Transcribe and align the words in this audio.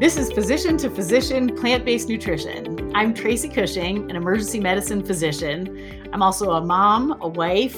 This 0.00 0.16
is 0.16 0.30
Physician 0.30 0.76
to 0.76 0.90
Physician 0.90 1.56
Plant 1.56 1.84
Based 1.84 2.08
Nutrition. 2.08 2.92
I'm 2.94 3.12
Tracy 3.12 3.48
Cushing, 3.48 4.08
an 4.08 4.14
emergency 4.14 4.60
medicine 4.60 5.04
physician. 5.04 6.08
I'm 6.12 6.22
also 6.22 6.52
a 6.52 6.64
mom, 6.64 7.20
a 7.20 7.26
wife, 7.26 7.76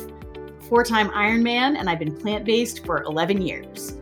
four 0.68 0.84
time 0.84 1.08
Ironman, 1.12 1.78
and 1.78 1.88
I've 1.88 1.98
been 1.98 2.14
plant 2.14 2.44
based 2.44 2.84
for 2.84 3.04
11 3.04 3.40
years. 3.40 3.92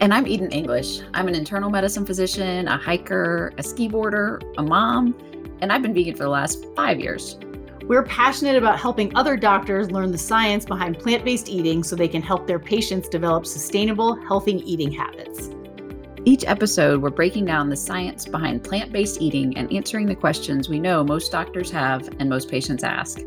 And 0.00 0.14
I'm 0.14 0.26
Eden 0.26 0.50
English. 0.50 1.02
I'm 1.12 1.28
an 1.28 1.34
internal 1.34 1.68
medicine 1.68 2.06
physician, 2.06 2.68
a 2.68 2.78
hiker, 2.78 3.52
a 3.58 3.62
ski 3.62 3.86
boarder, 3.86 4.40
a 4.56 4.62
mom, 4.62 5.14
and 5.60 5.70
I've 5.70 5.82
been 5.82 5.92
vegan 5.92 6.14
for 6.14 6.22
the 6.22 6.30
last 6.30 6.64
five 6.74 7.00
years. 7.00 7.38
We're 7.84 8.04
passionate 8.04 8.56
about 8.56 8.80
helping 8.80 9.14
other 9.14 9.36
doctors 9.36 9.90
learn 9.90 10.10
the 10.10 10.16
science 10.16 10.64
behind 10.64 10.98
plant 10.98 11.22
based 11.22 11.50
eating 11.50 11.84
so 11.84 11.96
they 11.96 12.08
can 12.08 12.22
help 12.22 12.46
their 12.46 12.58
patients 12.58 13.10
develop 13.10 13.44
sustainable, 13.44 14.14
healthy 14.26 14.62
eating 14.64 14.90
habits. 14.90 15.50
Each 16.24 16.44
episode, 16.46 17.02
we're 17.02 17.10
breaking 17.10 17.46
down 17.46 17.68
the 17.68 17.76
science 17.76 18.26
behind 18.26 18.62
plant 18.62 18.92
based 18.92 19.20
eating 19.20 19.58
and 19.58 19.72
answering 19.72 20.06
the 20.06 20.14
questions 20.14 20.68
we 20.68 20.78
know 20.78 21.02
most 21.02 21.32
doctors 21.32 21.68
have 21.72 22.08
and 22.20 22.30
most 22.30 22.48
patients 22.48 22.84
ask. 22.84 23.18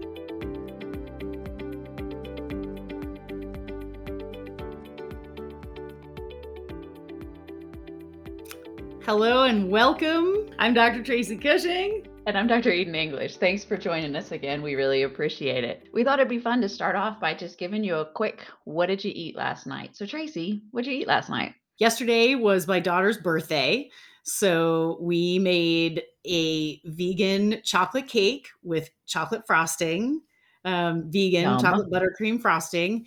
Hello 9.04 9.44
and 9.44 9.70
welcome. 9.70 10.50
I'm 10.58 10.74
Dr. 10.74 11.04
Tracy 11.04 11.36
Cushing. 11.36 12.08
And 12.28 12.38
I'm 12.38 12.48
Dr. 12.48 12.72
Eden 12.72 12.96
English. 12.96 13.36
Thanks 13.36 13.66
for 13.66 13.76
joining 13.76 14.16
us 14.16 14.32
again. 14.32 14.62
We 14.62 14.76
really 14.76 15.04
appreciate 15.04 15.66
it. 15.66 15.90
We 15.92 16.06
thought 16.06 16.20
it'd 16.20 16.30
be 16.30 16.40
fun 16.40 16.62
to 16.62 16.70
start 16.70 16.96
off 16.96 17.20
by 17.20 17.34
just 17.34 17.58
giving 17.58 17.84
you 17.84 17.96
a 17.96 18.06
quick 18.06 18.48
what 18.64 18.86
did 18.86 19.04
you 19.04 19.12
eat 19.14 19.36
last 19.36 19.68
night? 19.68 19.98
So, 19.98 20.06
Tracy, 20.06 20.64
what 20.72 20.86
did 20.86 20.92
you 20.92 21.00
eat 21.02 21.08
last 21.08 21.30
night? 21.30 21.56
Yesterday 21.78 22.36
was 22.36 22.68
my 22.68 22.80
daughter's 22.80 23.18
birthday. 23.18 23.90
So 24.24 24.98
we 25.00 25.40
made 25.40 26.04
a 26.26 26.82
vegan 26.86 27.62
chocolate 27.64 28.08
cake 28.08 28.48
with 28.64 28.90
chocolate 29.06 29.46
frosting, 29.46 30.22
um, 30.64 31.12
vegan 31.12 31.44
Yum. 31.44 31.60
chocolate 31.60 31.92
buttercream 31.92 32.42
frosting 32.42 33.06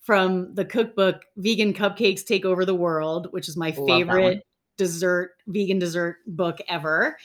from 0.00 0.54
the 0.54 0.64
cookbook 0.64 1.22
Vegan 1.36 1.74
Cupcakes 1.74 2.24
Take 2.24 2.44
Over 2.44 2.64
the 2.64 2.74
World, 2.74 3.28
which 3.32 3.48
is 3.48 3.56
my 3.56 3.70
Love 3.76 3.86
favorite 3.86 4.46
dessert, 4.76 5.32
vegan 5.46 5.78
dessert 5.78 6.18
book 6.26 6.58
ever. 6.68 7.16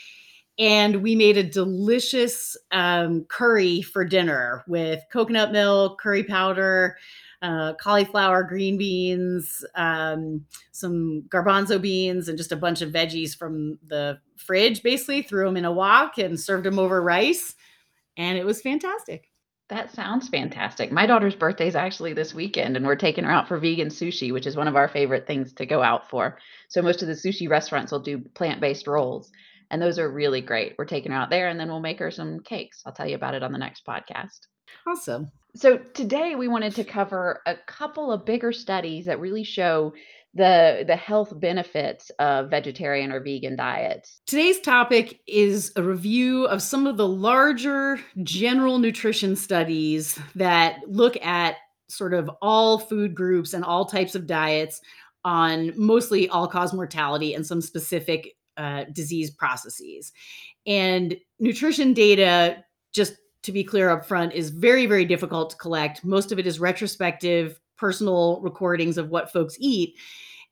And 0.58 1.04
we 1.04 1.16
made 1.16 1.38
a 1.38 1.44
delicious 1.44 2.56
um, 2.72 3.26
curry 3.26 3.82
for 3.82 4.06
dinner 4.06 4.64
with 4.68 5.04
coconut 5.12 5.52
milk, 5.52 6.00
curry 6.00 6.24
powder, 6.24 6.98
uh, 7.42 7.74
cauliflower, 7.74 8.44
green 8.44 8.78
beans, 8.78 9.64
um, 9.76 10.46
some 10.72 11.24
garbanzo 11.30 11.82
beans, 11.82 12.28
and 12.28 12.38
just 12.38 12.52
a 12.52 12.58
bunch 12.58 12.82
of 12.82 12.92
veggies 12.92 13.36
from 13.36 13.78
the 13.88 14.20
fridge. 14.38 14.84
Basically, 14.84 15.22
threw 15.22 15.46
them 15.46 15.58
in 15.58 15.66
a 15.66 15.72
wok 15.72 16.18
and 16.18 16.40
served 16.40 16.66
them 16.66 16.80
over 16.80 17.02
rice, 17.02 17.56
and 18.18 18.38
it 18.38 18.46
was 18.46 18.62
fantastic. 18.62 19.30
That 19.70 19.92
sounds 19.92 20.30
fantastic. 20.30 20.92
My 20.92 21.08
daughter's 21.08 21.34
birthday 21.34 21.68
is 21.68 21.76
actually 21.76 22.14
this 22.14 22.36
weekend, 22.36 22.78
and 22.78 22.86
we're 22.86 22.96
taking 22.96 23.24
her 23.24 23.32
out 23.32 23.48
for 23.48 23.58
vegan 23.58 23.88
sushi, 23.88 24.32
which 24.32 24.46
is 24.46 24.56
one 24.56 24.68
of 24.68 24.76
our 24.76 24.88
favorite 24.88 25.26
things 25.26 25.54
to 25.54 25.66
go 25.66 25.82
out 25.82 26.08
for. 26.08 26.38
So, 26.70 26.84
most 26.84 27.02
of 27.02 27.08
the 27.08 27.16
sushi 27.16 27.50
restaurants 27.50 27.92
will 27.92 28.00
do 28.00 28.20
plant 28.20 28.62
based 28.62 28.86
rolls, 28.86 29.32
and 29.76 29.82
those 29.82 30.00
are 30.00 30.10
really 30.10 30.40
great. 30.40 30.74
We're 30.78 30.86
taking 30.86 31.12
her 31.12 31.18
out 31.18 31.30
there, 31.30 31.50
and 31.50 31.60
then 31.60 31.68
we'll 31.68 31.82
make 31.82 32.00
her 32.00 32.10
some 32.10 32.40
cakes. 32.40 32.82
I'll 32.86 32.94
tell 32.94 33.06
you 33.06 33.16
about 33.16 33.34
it 33.34 33.44
on 33.44 33.52
the 33.52 33.58
next 33.58 33.86
podcast. 33.86 34.48
Awesome. 34.88 35.30
So 35.54 35.80
today 35.80 36.36
we 36.36 36.48
wanted 36.48 36.74
to 36.76 36.86
cover 36.86 37.42
a 37.46 37.58
couple 37.68 38.10
of 38.10 38.24
bigger 38.24 38.54
studies 38.54 39.04
that 39.04 39.20
really 39.20 39.44
show 39.44 39.94
the 40.34 40.86
the 40.88 40.96
health 40.96 41.38
benefits 41.42 42.10
of 42.20 42.50
vegetarian 42.50 43.12
or 43.12 43.20
vegan 43.20 43.58
diets. 43.58 44.22
Today's 44.26 44.62
topic 44.62 45.20
is 45.28 45.74
a 45.76 45.84
review 45.84 46.46
of 46.46 46.62
some 46.62 46.88
of 46.88 46.96
the 46.96 47.08
larger 47.08 48.00
general 48.24 48.80
nutrition 48.80 49.36
studies 49.36 50.18
that 50.36 50.78
look 50.88 51.18
at 51.22 51.58
sort 51.90 52.14
of 52.14 52.30
all 52.42 52.80
food 52.80 53.14
groups 53.14 53.54
and 53.54 53.66
all 53.66 53.84
types 53.84 54.16
of 54.16 54.26
diets 54.26 54.80
on 55.26 55.74
mostly 55.76 56.30
all 56.30 56.48
cause 56.48 56.72
mortality 56.72 57.34
and 57.34 57.46
some 57.46 57.60
specific 57.60 58.36
uh, 58.58 58.86
disease 58.92 59.32
processes. 59.32 60.12
And 60.66 61.16
nutrition 61.40 61.94
data 61.94 62.64
just 62.96 63.16
to 63.46 63.52
be 63.52 63.64
clear 63.64 63.90
up 63.90 64.06
front, 64.06 64.34
is 64.34 64.50
very, 64.50 64.88
very 64.88 65.06
difficult 65.06 65.52
to 65.52 65.58
collect. 65.58 66.04
Most 66.04 66.32
of 66.32 66.40
it 66.40 66.48
is 66.48 66.60
retrospective, 66.60 67.60
personal 67.78 68.42
recordings 68.42 68.98
of 68.98 69.10
what 69.10 69.32
folks 69.32 69.56
eat. 69.60 69.96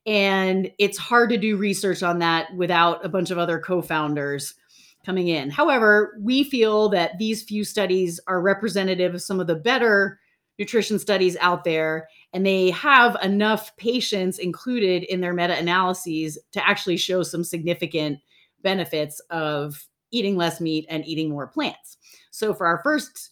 And 0.06 0.70
it's 0.78 0.98
hard 0.98 1.30
to 1.30 1.36
do 1.36 1.56
research 1.56 2.02
on 2.02 2.20
that 2.20 2.54
without 2.54 3.04
a 3.04 3.08
bunch 3.08 3.30
of 3.30 3.38
other 3.38 3.58
confounders 3.58 4.54
coming 5.04 5.28
in. 5.28 5.50
However, 5.50 6.16
we 6.20 6.44
feel 6.44 6.88
that 6.90 7.18
these 7.18 7.42
few 7.42 7.64
studies 7.64 8.20
are 8.28 8.40
representative 8.40 9.14
of 9.14 9.22
some 9.22 9.40
of 9.40 9.48
the 9.48 9.56
better 9.56 10.20
nutrition 10.58 10.98
studies 10.98 11.36
out 11.40 11.64
there, 11.64 12.08
and 12.34 12.44
they 12.44 12.70
have 12.70 13.16
enough 13.22 13.74
patients 13.76 14.38
included 14.38 15.04
in 15.04 15.20
their 15.20 15.32
meta 15.32 15.56
analyses 15.56 16.36
to 16.52 16.68
actually 16.68 16.96
show 16.96 17.22
some 17.22 17.44
significant 17.44 18.18
benefits 18.62 19.20
of 19.30 19.86
eating 20.10 20.36
less 20.36 20.60
meat 20.60 20.84
and 20.90 21.06
eating 21.06 21.30
more 21.30 21.46
plants. 21.46 21.96
So 22.32 22.52
for 22.52 22.66
our 22.66 22.80
first 22.82 23.30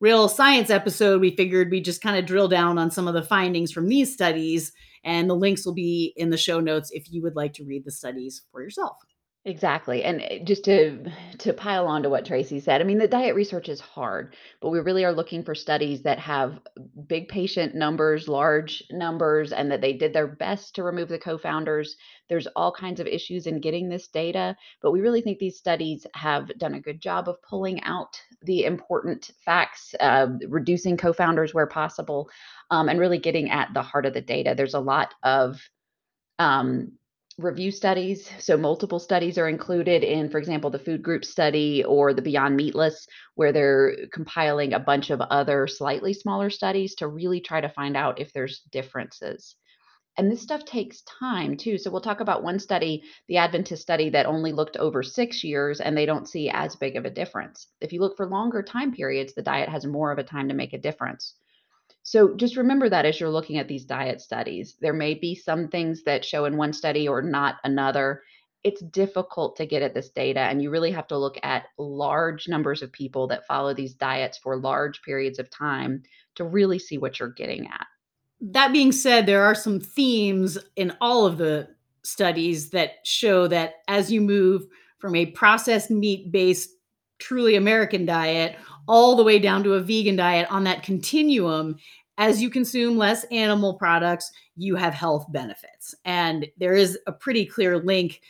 real 0.00 0.28
science 0.28 0.68
episode, 0.68 1.20
we 1.20 1.34
figured 1.34 1.70
we 1.70 1.80
just 1.80 2.02
kind 2.02 2.18
of 2.18 2.26
drill 2.26 2.48
down 2.48 2.76
on 2.76 2.90
some 2.90 3.08
of 3.08 3.14
the 3.14 3.22
findings 3.22 3.72
from 3.72 3.88
these 3.88 4.12
studies, 4.12 4.72
and 5.02 5.30
the 5.30 5.34
links 5.34 5.64
will 5.64 5.74
be 5.74 6.12
in 6.16 6.28
the 6.30 6.36
show 6.36 6.60
notes 6.60 6.90
if 6.92 7.10
you 7.10 7.22
would 7.22 7.36
like 7.36 7.54
to 7.54 7.64
read 7.64 7.84
the 7.84 7.90
studies 7.90 8.42
for 8.52 8.62
yourself. 8.62 8.96
Exactly. 9.44 10.04
And 10.04 10.22
eh, 10.22 10.38
just 10.44 10.64
to 10.66 11.04
to 11.38 11.52
pile 11.52 11.88
on 11.88 12.04
to 12.04 12.08
what 12.08 12.24
Tracy 12.24 12.60
said, 12.60 12.80
I 12.80 12.84
mean, 12.84 12.98
the 12.98 13.08
diet 13.08 13.34
research 13.34 13.68
is 13.68 13.80
hard, 13.80 14.36
but 14.60 14.70
we 14.70 14.78
really 14.78 15.04
are 15.04 15.12
looking 15.12 15.42
for 15.42 15.52
studies 15.56 16.02
that 16.02 16.20
have 16.20 16.60
big 17.08 17.26
patient 17.26 17.74
numbers, 17.74 18.28
large 18.28 18.84
numbers, 18.92 19.50
and 19.52 19.68
that 19.72 19.80
they 19.80 19.94
did 19.94 20.12
their 20.12 20.28
best 20.28 20.76
to 20.76 20.84
remove 20.84 21.08
the 21.08 21.18
confounders. 21.18 21.96
There's 22.28 22.46
all 22.54 22.70
kinds 22.70 23.00
of 23.00 23.08
issues 23.08 23.48
in 23.48 23.60
getting 23.60 23.88
this 23.88 24.06
data, 24.06 24.56
but 24.80 24.92
we 24.92 25.00
really 25.00 25.20
think 25.22 25.40
these 25.40 25.58
studies 25.58 26.06
have 26.14 26.56
done 26.58 26.74
a 26.74 26.80
good 26.80 27.00
job 27.00 27.28
of 27.28 27.42
pulling 27.42 27.82
out 27.82 28.22
the 28.42 28.64
important 28.64 29.32
facts, 29.44 29.92
uh, 29.98 30.28
reducing 30.48 30.96
confounders 30.96 31.52
where 31.52 31.66
possible, 31.66 32.30
um, 32.70 32.88
and 32.88 33.00
really 33.00 33.18
getting 33.18 33.50
at 33.50 33.74
the 33.74 33.82
heart 33.82 34.06
of 34.06 34.14
the 34.14 34.20
data. 34.22 34.54
There's 34.56 34.74
a 34.74 34.78
lot 34.80 35.14
of 35.24 35.60
um, 36.38 36.92
review 37.38 37.70
studies. 37.70 38.30
So, 38.38 38.56
multiple 38.56 38.98
studies 38.98 39.38
are 39.38 39.48
included 39.48 40.04
in, 40.04 40.30
for 40.30 40.38
example, 40.38 40.70
the 40.70 40.78
food 40.78 41.02
group 41.02 41.24
study 41.24 41.84
or 41.84 42.12
the 42.14 42.22
Beyond 42.22 42.56
Meatless, 42.56 43.06
where 43.34 43.52
they're 43.52 44.06
compiling 44.12 44.72
a 44.72 44.78
bunch 44.78 45.10
of 45.10 45.20
other 45.20 45.66
slightly 45.66 46.12
smaller 46.12 46.50
studies 46.50 46.94
to 46.96 47.08
really 47.08 47.40
try 47.40 47.60
to 47.60 47.68
find 47.68 47.96
out 47.96 48.20
if 48.20 48.32
there's 48.32 48.60
differences. 48.70 49.56
And 50.18 50.30
this 50.30 50.42
stuff 50.42 50.64
takes 50.64 51.02
time 51.02 51.56
too. 51.56 51.78
So, 51.78 51.90
we'll 51.90 52.00
talk 52.00 52.20
about 52.20 52.42
one 52.42 52.58
study, 52.58 53.04
the 53.28 53.38
Adventist 53.38 53.82
study, 53.82 54.10
that 54.10 54.26
only 54.26 54.52
looked 54.52 54.76
over 54.76 55.02
six 55.02 55.42
years 55.42 55.80
and 55.80 55.96
they 55.96 56.06
don't 56.06 56.28
see 56.28 56.50
as 56.50 56.76
big 56.76 56.96
of 56.96 57.04
a 57.04 57.10
difference. 57.10 57.68
If 57.80 57.92
you 57.92 58.00
look 58.00 58.16
for 58.16 58.26
longer 58.26 58.62
time 58.62 58.92
periods, 58.92 59.34
the 59.34 59.42
diet 59.42 59.68
has 59.68 59.86
more 59.86 60.12
of 60.12 60.18
a 60.18 60.24
time 60.24 60.48
to 60.48 60.54
make 60.54 60.72
a 60.72 60.78
difference. 60.78 61.34
So 62.02 62.34
just 62.34 62.56
remember 62.56 62.88
that 62.88 63.04
as 63.04 63.20
you're 63.20 63.30
looking 63.30 63.58
at 63.58 63.68
these 63.68 63.84
diet 63.84 64.20
studies, 64.20 64.76
there 64.80 64.92
may 64.92 65.14
be 65.14 65.34
some 65.34 65.68
things 65.68 66.02
that 66.04 66.24
show 66.24 66.44
in 66.46 66.56
one 66.56 66.72
study 66.72 67.06
or 67.06 67.22
not 67.22 67.56
another. 67.64 68.22
It's 68.64 68.82
difficult 68.82 69.56
to 69.56 69.66
get 69.66 69.82
at 69.82 69.94
this 69.94 70.08
data, 70.10 70.40
and 70.40 70.62
you 70.62 70.70
really 70.70 70.92
have 70.92 71.06
to 71.08 71.18
look 71.18 71.38
at 71.42 71.64
large 71.78 72.48
numbers 72.48 72.82
of 72.82 72.92
people 72.92 73.26
that 73.28 73.46
follow 73.46 73.74
these 73.74 73.94
diets 73.94 74.38
for 74.38 74.56
large 74.56 75.02
periods 75.02 75.38
of 75.38 75.50
time 75.50 76.02
to 76.36 76.44
really 76.44 76.78
see 76.78 76.98
what 76.98 77.18
you're 77.18 77.28
getting 77.28 77.66
at. 77.66 77.86
That 78.40 78.72
being 78.72 78.92
said, 78.92 79.26
there 79.26 79.44
are 79.44 79.54
some 79.54 79.80
themes 79.80 80.58
in 80.76 80.92
all 81.00 81.26
of 81.26 81.38
the 81.38 81.68
studies 82.02 82.70
that 82.70 82.96
show 83.04 83.46
that 83.48 83.74
as 83.86 84.10
you 84.10 84.20
move 84.20 84.64
from 84.98 85.14
a 85.14 85.26
processed 85.26 85.90
meat 85.90 86.32
based, 86.32 86.70
truly 87.18 87.54
American 87.54 88.04
diet 88.04 88.56
all 88.88 89.16
the 89.16 89.24
way 89.24 89.38
down 89.38 89.62
to 89.64 89.74
a 89.74 89.80
vegan 89.80 90.16
diet 90.16 90.50
on 90.50 90.64
that 90.64 90.82
continuum 90.82 91.76
as 92.18 92.42
you 92.42 92.50
consume 92.50 92.96
less 92.96 93.24
animal 93.24 93.74
products 93.74 94.30
you 94.56 94.76
have 94.76 94.94
health 94.94 95.26
benefits 95.30 95.94
and 96.04 96.46
there 96.58 96.74
is 96.74 96.98
a 97.06 97.12
pretty 97.12 97.46
clear 97.46 97.78
link 97.78 98.20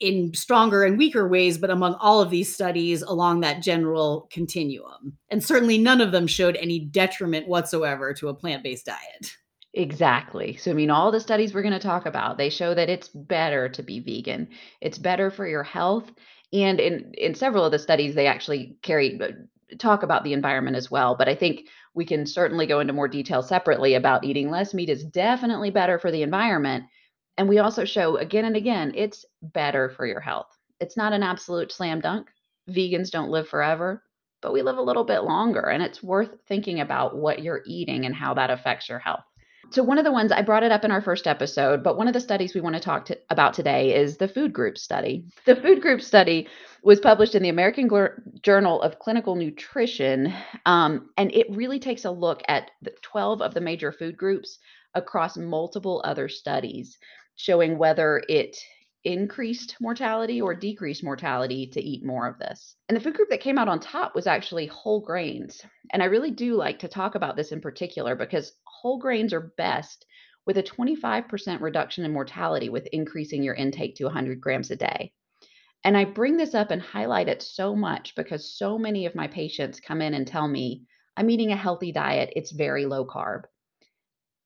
in 0.00 0.32
stronger 0.34 0.84
and 0.84 0.98
weaker 0.98 1.28
ways 1.28 1.58
but 1.58 1.70
among 1.70 1.94
all 1.94 2.20
of 2.20 2.30
these 2.30 2.52
studies 2.52 3.02
along 3.02 3.40
that 3.40 3.62
general 3.62 4.28
continuum 4.30 5.16
and 5.30 5.42
certainly 5.42 5.78
none 5.78 6.00
of 6.00 6.12
them 6.12 6.26
showed 6.26 6.56
any 6.56 6.78
detriment 6.78 7.48
whatsoever 7.48 8.12
to 8.12 8.28
a 8.28 8.34
plant-based 8.34 8.86
diet 8.86 9.36
Exactly. 9.74 10.56
So, 10.56 10.70
I 10.70 10.74
mean, 10.74 10.90
all 10.90 11.10
the 11.10 11.20
studies 11.20 11.54
we're 11.54 11.62
going 11.62 11.72
to 11.72 11.78
talk 11.78 12.04
about, 12.04 12.36
they 12.36 12.50
show 12.50 12.74
that 12.74 12.90
it's 12.90 13.08
better 13.08 13.68
to 13.70 13.82
be 13.82 14.00
vegan. 14.00 14.48
It's 14.82 14.98
better 14.98 15.30
for 15.30 15.46
your 15.46 15.62
health. 15.62 16.12
And 16.52 16.78
in, 16.78 17.12
in 17.14 17.34
several 17.34 17.64
of 17.64 17.72
the 17.72 17.78
studies, 17.78 18.14
they 18.14 18.26
actually 18.26 18.76
carry 18.82 19.18
talk 19.78 20.02
about 20.02 20.24
the 20.24 20.32
environment 20.32 20.76
as 20.76 20.90
well. 20.90 21.14
But 21.14 21.28
I 21.28 21.34
think 21.34 21.68
we 21.94 22.04
can 22.04 22.26
certainly 22.26 22.66
go 22.66 22.80
into 22.80 22.92
more 22.92 23.08
detail 23.08 23.42
separately 23.42 23.94
about 23.94 24.24
eating 24.24 24.50
less 24.50 24.74
meat 24.74 24.88
is 24.88 25.04
definitely 25.04 25.70
better 25.70 25.98
for 25.98 26.10
the 26.10 26.22
environment. 26.22 26.84
And 27.38 27.48
we 27.48 27.58
also 27.58 27.84
show 27.84 28.16
again 28.16 28.44
and 28.44 28.56
again, 28.56 28.92
it's 28.94 29.24
better 29.42 29.90
for 29.90 30.06
your 30.06 30.20
health. 30.20 30.48
It's 30.80 30.96
not 30.96 31.12
an 31.12 31.22
absolute 31.22 31.72
slam 31.72 32.00
dunk. 32.00 32.28
Vegans 32.68 33.10
don't 33.10 33.30
live 33.30 33.48
forever, 33.48 34.02
but 34.40 34.52
we 34.52 34.62
live 34.62 34.78
a 34.78 34.82
little 34.82 35.04
bit 35.04 35.24
longer, 35.24 35.60
and 35.60 35.82
it's 35.82 36.02
worth 36.02 36.30
thinking 36.46 36.80
about 36.80 37.16
what 37.16 37.42
you're 37.42 37.62
eating 37.66 38.06
and 38.06 38.14
how 38.14 38.34
that 38.34 38.50
affects 38.50 38.88
your 38.88 38.98
health. 38.98 39.24
So, 39.72 39.82
one 39.82 39.96
of 39.96 40.04
the 40.04 40.12
ones 40.12 40.32
I 40.32 40.42
brought 40.42 40.64
it 40.64 40.70
up 40.70 40.84
in 40.84 40.90
our 40.90 41.00
first 41.00 41.26
episode, 41.26 41.82
but 41.82 41.96
one 41.96 42.06
of 42.06 42.12
the 42.12 42.20
studies 42.20 42.54
we 42.54 42.60
want 42.60 42.76
to 42.76 42.80
talk 42.80 43.06
to, 43.06 43.18
about 43.30 43.54
today 43.54 43.94
is 43.94 44.18
the 44.18 44.28
food 44.28 44.52
group 44.52 44.76
study. 44.76 45.24
The 45.46 45.56
food 45.56 45.80
group 45.80 46.02
study 46.02 46.46
was 46.82 47.00
published 47.00 47.34
in 47.34 47.42
the 47.42 47.48
American 47.48 47.88
Journal 48.42 48.82
of 48.82 48.98
Clinical 48.98 49.34
Nutrition, 49.34 50.34
um, 50.66 51.08
and 51.16 51.34
it 51.34 51.46
really 51.48 51.78
takes 51.78 52.04
a 52.04 52.10
look 52.10 52.42
at 52.48 52.70
12 53.00 53.40
of 53.40 53.54
the 53.54 53.62
major 53.62 53.92
food 53.92 54.14
groups 54.14 54.58
across 54.94 55.38
multiple 55.38 56.02
other 56.04 56.28
studies 56.28 56.98
showing 57.36 57.78
whether 57.78 58.22
it 58.28 58.58
increased 59.04 59.76
mortality 59.80 60.40
or 60.40 60.54
decreased 60.54 61.02
mortality 61.02 61.66
to 61.66 61.82
eat 61.82 62.04
more 62.04 62.28
of 62.28 62.38
this. 62.38 62.76
And 62.88 62.96
the 62.96 63.00
food 63.00 63.14
group 63.14 63.30
that 63.30 63.40
came 63.40 63.58
out 63.58 63.68
on 63.68 63.80
top 63.80 64.14
was 64.14 64.26
actually 64.26 64.66
whole 64.66 65.00
grains. 65.00 65.60
And 65.92 66.02
I 66.02 66.06
really 66.06 66.30
do 66.30 66.54
like 66.54 66.78
to 66.80 66.88
talk 66.88 67.14
about 67.14 67.36
this 67.36 67.52
in 67.52 67.60
particular 67.60 68.14
because 68.14 68.52
whole 68.82 68.98
grains 68.98 69.32
are 69.32 69.52
best 69.56 70.04
with 70.44 70.58
a 70.58 70.62
25% 70.62 71.60
reduction 71.60 72.04
in 72.04 72.12
mortality 72.12 72.68
with 72.68 72.88
increasing 72.92 73.44
your 73.44 73.54
intake 73.54 73.94
to 73.94 74.04
100 74.04 74.40
grams 74.40 74.72
a 74.72 74.76
day. 74.76 75.12
And 75.84 75.96
I 75.96 76.04
bring 76.04 76.36
this 76.36 76.54
up 76.54 76.72
and 76.72 76.82
highlight 76.82 77.28
it 77.28 77.42
so 77.42 77.76
much 77.76 78.14
because 78.16 78.56
so 78.58 78.76
many 78.78 79.06
of 79.06 79.14
my 79.14 79.28
patients 79.28 79.80
come 79.80 80.02
in 80.02 80.14
and 80.14 80.26
tell 80.26 80.48
me, 80.48 80.82
I'm 81.16 81.30
eating 81.30 81.52
a 81.52 81.56
healthy 81.56 81.92
diet, 81.92 82.32
it's 82.34 82.50
very 82.50 82.86
low 82.86 83.06
carb. 83.06 83.42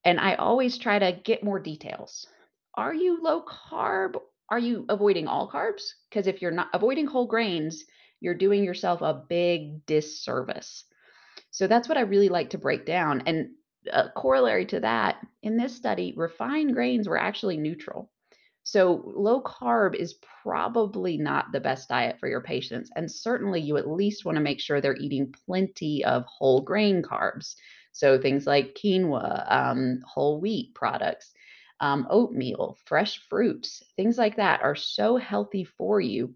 And 0.04 0.20
I 0.20 0.34
always 0.34 0.76
try 0.76 0.98
to 0.98 1.18
get 1.24 1.42
more 1.42 1.58
details. 1.58 2.26
Are 2.74 2.94
you 2.94 3.22
low 3.22 3.42
carb? 3.42 4.16
Are 4.50 4.58
you 4.58 4.84
avoiding 4.88 5.26
all 5.26 5.50
carbs? 5.50 5.84
Because 6.10 6.26
if 6.26 6.42
you're 6.42 6.50
not 6.50 6.68
avoiding 6.74 7.06
whole 7.06 7.26
grains, 7.26 7.84
you're 8.20 8.34
doing 8.34 8.64
yourself 8.64 9.00
a 9.00 9.22
big 9.28 9.84
disservice. 9.86 10.84
So 11.50 11.66
that's 11.66 11.88
what 11.88 11.98
I 11.98 12.02
really 12.02 12.28
like 12.28 12.50
to 12.50 12.58
break 12.58 12.84
down. 12.84 13.22
And 13.26 13.50
a 13.92 14.10
corollary 14.10 14.66
to 14.66 14.80
that, 14.80 15.26
in 15.42 15.56
this 15.56 15.74
study, 15.74 16.14
refined 16.16 16.74
grains 16.74 17.08
were 17.08 17.18
actually 17.18 17.56
neutral. 17.56 18.10
So 18.62 19.12
low 19.16 19.40
carb 19.42 19.94
is 19.94 20.18
probably 20.42 21.16
not 21.16 21.52
the 21.52 21.60
best 21.60 21.88
diet 21.88 22.18
for 22.18 22.28
your 22.28 22.40
patients. 22.40 22.90
And 22.96 23.10
certainly 23.10 23.60
you 23.60 23.76
at 23.76 23.88
least 23.88 24.24
want 24.24 24.36
to 24.36 24.42
make 24.42 24.60
sure 24.60 24.80
they're 24.80 24.96
eating 24.96 25.32
plenty 25.46 26.04
of 26.04 26.24
whole 26.26 26.62
grain 26.62 27.02
carbs. 27.02 27.54
So 27.92 28.20
things 28.20 28.46
like 28.46 28.74
quinoa, 28.74 29.50
um, 29.50 30.00
whole 30.04 30.40
wheat 30.40 30.74
products 30.74 31.32
um, 31.80 32.06
oatmeal, 32.10 32.76
fresh 32.84 33.20
fruits, 33.28 33.82
things 33.96 34.18
like 34.18 34.36
that 34.36 34.62
are 34.62 34.74
so 34.74 35.16
healthy 35.16 35.64
for 35.64 36.00
you. 36.00 36.34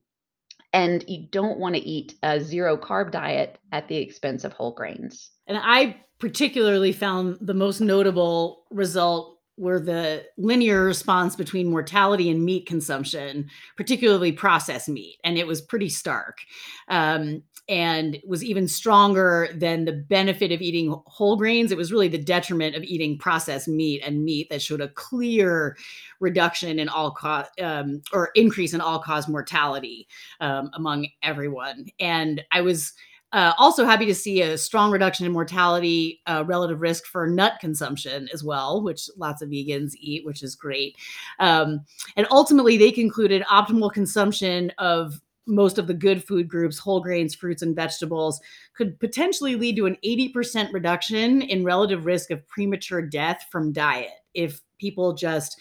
And 0.72 1.04
you 1.08 1.26
don't 1.30 1.58
want 1.58 1.74
to 1.74 1.80
eat 1.80 2.14
a 2.22 2.40
zero 2.40 2.76
carb 2.76 3.10
diet 3.10 3.58
at 3.72 3.88
the 3.88 3.96
expense 3.96 4.44
of 4.44 4.52
whole 4.52 4.72
grains. 4.72 5.30
And 5.50 5.58
I 5.60 5.96
particularly 6.20 6.92
found 6.92 7.38
the 7.40 7.54
most 7.54 7.80
notable 7.80 8.66
result 8.70 9.38
were 9.58 9.80
the 9.80 10.24
linear 10.38 10.84
response 10.84 11.34
between 11.34 11.68
mortality 11.68 12.30
and 12.30 12.44
meat 12.44 12.66
consumption, 12.66 13.50
particularly 13.76 14.30
processed 14.30 14.88
meat, 14.88 15.18
and 15.24 15.36
it 15.36 15.48
was 15.48 15.60
pretty 15.60 15.88
stark, 15.88 16.38
um, 16.86 17.42
and 17.68 18.20
was 18.24 18.44
even 18.44 18.68
stronger 18.68 19.48
than 19.52 19.86
the 19.86 19.92
benefit 19.92 20.52
of 20.52 20.62
eating 20.62 20.94
whole 21.06 21.36
grains. 21.36 21.72
It 21.72 21.78
was 21.78 21.90
really 21.90 22.08
the 22.08 22.16
detriment 22.16 22.76
of 22.76 22.84
eating 22.84 23.18
processed 23.18 23.66
meat 23.66 24.02
and 24.06 24.24
meat 24.24 24.50
that 24.50 24.62
showed 24.62 24.80
a 24.80 24.88
clear 24.88 25.76
reduction 26.20 26.78
in 26.78 26.88
all 26.88 27.10
cause 27.10 27.46
um, 27.60 28.02
or 28.12 28.30
increase 28.36 28.72
in 28.72 28.80
all 28.80 29.00
cause 29.00 29.26
mortality 29.26 30.06
um, 30.40 30.70
among 30.74 31.08
everyone. 31.24 31.86
And 31.98 32.44
I 32.52 32.60
was 32.60 32.94
uh, 33.32 33.52
also 33.58 33.84
happy 33.84 34.06
to 34.06 34.14
see 34.14 34.42
a 34.42 34.58
strong 34.58 34.90
reduction 34.90 35.24
in 35.24 35.32
mortality 35.32 36.20
uh, 36.26 36.42
relative 36.46 36.80
risk 36.80 37.06
for 37.06 37.26
nut 37.26 37.54
consumption 37.60 38.28
as 38.32 38.42
well, 38.42 38.82
which 38.82 39.08
lots 39.16 39.40
of 39.40 39.50
vegans 39.50 39.92
eat, 39.98 40.24
which 40.24 40.42
is 40.42 40.56
great. 40.56 40.96
Um, 41.38 41.84
and 42.16 42.26
ultimately, 42.30 42.76
they 42.76 42.90
concluded 42.90 43.42
optimal 43.42 43.92
consumption 43.92 44.72
of 44.78 45.20
most 45.46 45.78
of 45.78 45.86
the 45.86 45.94
good 45.94 46.24
food 46.24 46.48
groups, 46.48 46.78
whole 46.78 47.00
grains, 47.00 47.34
fruits, 47.34 47.62
and 47.62 47.74
vegetables, 47.74 48.40
could 48.74 48.98
potentially 49.00 49.56
lead 49.56 49.76
to 49.76 49.86
an 49.86 49.96
80% 50.04 50.72
reduction 50.72 51.42
in 51.42 51.64
relative 51.64 52.06
risk 52.06 52.30
of 52.30 52.46
premature 52.48 53.02
death 53.02 53.46
from 53.50 53.72
diet 53.72 54.10
if 54.34 54.60
people 54.78 55.12
just 55.12 55.60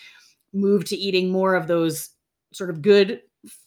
move 0.54 0.86
to 0.86 0.98
eating 0.98 1.32
more 1.32 1.56
of 1.56 1.68
those 1.68 2.10
sort 2.52 2.70
of 2.70 2.82
good 2.82 3.22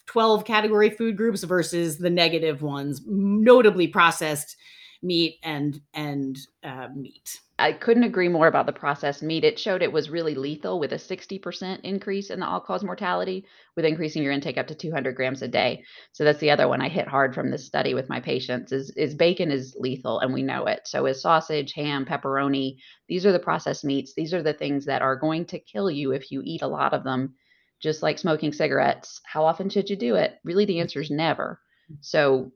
12 0.06 0.44
category 0.44 0.90
food 0.90 1.16
groups 1.16 1.42
versus 1.44 1.98
the 1.98 2.10
negative 2.10 2.62
ones, 2.62 3.02
notably 3.06 3.88
processed 3.88 4.56
meat 5.02 5.38
and 5.42 5.80
and 5.94 6.38
uh, 6.62 6.88
meat. 6.94 7.40
I 7.58 7.72
couldn't 7.72 8.04
agree 8.04 8.28
more 8.28 8.48
about 8.48 8.66
the 8.66 8.72
processed 8.72 9.22
meat. 9.22 9.44
It 9.44 9.58
showed 9.58 9.82
it 9.82 9.92
was 9.92 10.10
really 10.10 10.34
lethal 10.34 10.80
with 10.80 10.92
a 10.92 10.96
60% 10.96 11.80
increase 11.82 12.30
in 12.30 12.40
the 12.40 12.46
all 12.46 12.60
cause 12.60 12.82
mortality, 12.82 13.46
with 13.76 13.84
increasing 13.84 14.22
your 14.22 14.32
intake 14.32 14.58
up 14.58 14.66
to 14.68 14.74
200 14.74 15.14
grams 15.14 15.42
a 15.42 15.48
day. 15.48 15.84
So 16.10 16.24
that's 16.24 16.40
the 16.40 16.50
other 16.50 16.66
one 16.66 16.80
I 16.80 16.88
hit 16.88 17.06
hard 17.06 17.34
from 17.34 17.50
this 17.50 17.64
study 17.64 17.94
with 17.94 18.08
my 18.08 18.18
patients 18.18 18.72
is, 18.72 18.90
is 18.96 19.14
bacon 19.14 19.52
is 19.52 19.76
lethal 19.78 20.18
and 20.20 20.34
we 20.34 20.42
know 20.42 20.64
it. 20.64 20.80
So 20.86 21.06
is 21.06 21.22
sausage, 21.22 21.72
ham, 21.72 22.04
pepperoni. 22.04 22.78
These 23.06 23.26
are 23.26 23.32
the 23.32 23.38
processed 23.38 23.84
meats. 23.84 24.14
These 24.14 24.34
are 24.34 24.42
the 24.42 24.54
things 24.54 24.84
that 24.86 25.02
are 25.02 25.14
going 25.14 25.44
to 25.46 25.60
kill 25.60 25.90
you 25.90 26.10
if 26.10 26.32
you 26.32 26.42
eat 26.44 26.62
a 26.62 26.66
lot 26.68 26.94
of 26.94 27.04
them 27.04 27.34
just 27.82 28.02
like 28.02 28.18
smoking 28.18 28.52
cigarettes. 28.52 29.20
How 29.24 29.44
often 29.44 29.68
should 29.68 29.90
you 29.90 29.96
do 29.96 30.14
it? 30.14 30.38
Really, 30.44 30.64
the 30.64 30.80
answer 30.80 31.00
is 31.00 31.10
never. 31.10 31.60
So 32.00 32.52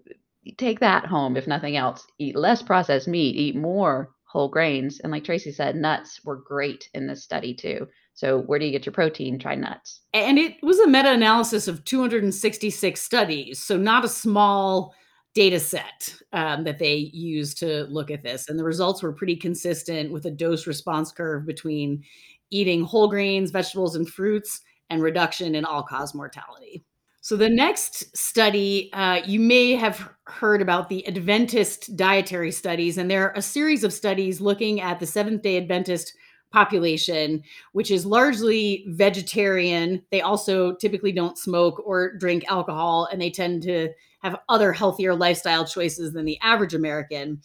take 0.57 0.81
that 0.81 1.07
home, 1.07 1.37
if 1.37 1.47
nothing 1.47 1.77
else. 1.77 2.07
Eat 2.19 2.37
less 2.37 2.63
processed 2.63 3.09
meat, 3.09 3.37
eat 3.37 3.57
more 3.57 4.11
whole 4.25 4.49
grains. 4.49 5.01
And 5.01 5.13
like 5.13 5.25
Tracy 5.25 5.53
said, 5.53 5.77
nuts 5.77 6.21
were 6.25 6.37
great 6.37 6.89
in 6.95 7.07
this 7.07 7.23
study 7.23 7.55
too. 7.55 7.87
So, 8.15 8.41
where 8.41 8.59
do 8.59 8.65
you 8.65 8.73
get 8.73 8.87
your 8.87 8.95
protein? 8.95 9.39
Try 9.39 9.57
nuts. 9.57 10.01
And 10.15 10.39
it 10.39 10.57
was 10.63 10.79
a 10.79 10.87
meta 10.87 11.13
analysis 11.13 11.69
of 11.69 11.85
266 11.85 13.01
studies. 13.01 13.63
So, 13.63 13.77
not 13.77 14.07
a 14.07 14.09
small 14.09 14.95
data 15.35 15.61
set 15.61 16.17
um, 16.33 16.65
that 16.65 16.79
they 16.79 16.95
used 16.95 17.59
to 17.59 17.85
look 17.91 18.11
at 18.11 18.23
this. 18.23 18.49
And 18.49 18.59
the 18.59 18.65
results 18.65 19.03
were 19.03 19.13
pretty 19.13 19.37
consistent 19.37 20.11
with 20.11 20.25
a 20.25 20.31
dose 20.31 20.67
response 20.67 21.13
curve 21.13 21.45
between 21.45 22.03
eating 22.51 22.85
whole 22.85 23.09
grains, 23.09 23.51
vegetables, 23.51 23.97
and 23.97 24.09
fruits 24.09 24.63
and 24.91 25.03
reduction 25.03 25.55
in 25.55 25.65
all 25.65 25.83
cause 25.83 26.15
mortality. 26.15 26.85
So, 27.21 27.37
the 27.37 27.49
next 27.49 28.17
study, 28.17 28.89
uh, 28.93 29.21
you 29.27 29.41
may 29.41 29.75
have 29.75 30.09
heard 30.27 30.63
about 30.63 30.89
the 30.89 31.05
Adventist 31.09 31.97
dietary 31.97 32.53
studies, 32.53 32.99
and 32.99 33.11
there 33.11 33.25
are 33.25 33.35
a 33.35 33.43
series 33.43 33.83
of 33.83 33.93
studies 33.93 34.41
looking 34.41 34.81
at 34.81 35.01
the 35.01 35.07
Seventh 35.07 35.43
day 35.43 35.57
Adventist 35.57 36.15
population, 36.53 37.43
which 37.73 37.91
is 37.91 38.07
largely 38.07 38.85
vegetarian. 38.89 40.03
They 40.13 40.21
also 40.21 40.75
typically 40.77 41.11
don't 41.11 41.37
smoke 41.37 41.83
or 41.85 42.17
drink 42.17 42.45
alcohol, 42.49 43.09
and 43.11 43.21
they 43.21 43.31
tend 43.31 43.63
to 43.65 43.89
have 44.23 44.39
other 44.49 44.73
healthier 44.73 45.15
lifestyle 45.15 45.67
choices 45.67 46.13
than 46.13 46.25
the 46.25 46.39
average 46.41 46.75
American. 46.75 47.41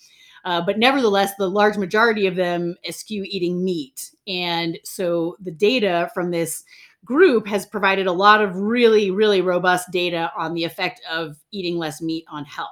Uh, 0.46 0.62
but 0.62 0.80
nevertheless, 0.80 1.36
the 1.36 1.50
large 1.50 1.78
majority 1.78 2.26
of 2.26 2.36
them 2.36 2.76
eschew 2.88 3.24
eating 3.28 3.64
meat. 3.64 4.12
And 4.28 4.80
so 4.84 5.36
the 5.40 5.52
data 5.52 6.10
from 6.14 6.32
this 6.32 6.64
group 7.06 7.48
has 7.48 7.66
provided 7.66 8.08
a 8.08 8.12
lot 8.12 8.42
of 8.42 8.56
really, 8.56 9.12
really 9.12 9.42
robust 9.42 9.92
data 9.92 10.32
on 10.38 10.54
the 10.54 10.64
effect 10.64 11.02
of 11.10 11.38
eating 11.52 11.78
less 11.78 12.02
meat 12.02 12.26
on 12.30 12.46
health. 12.46 12.70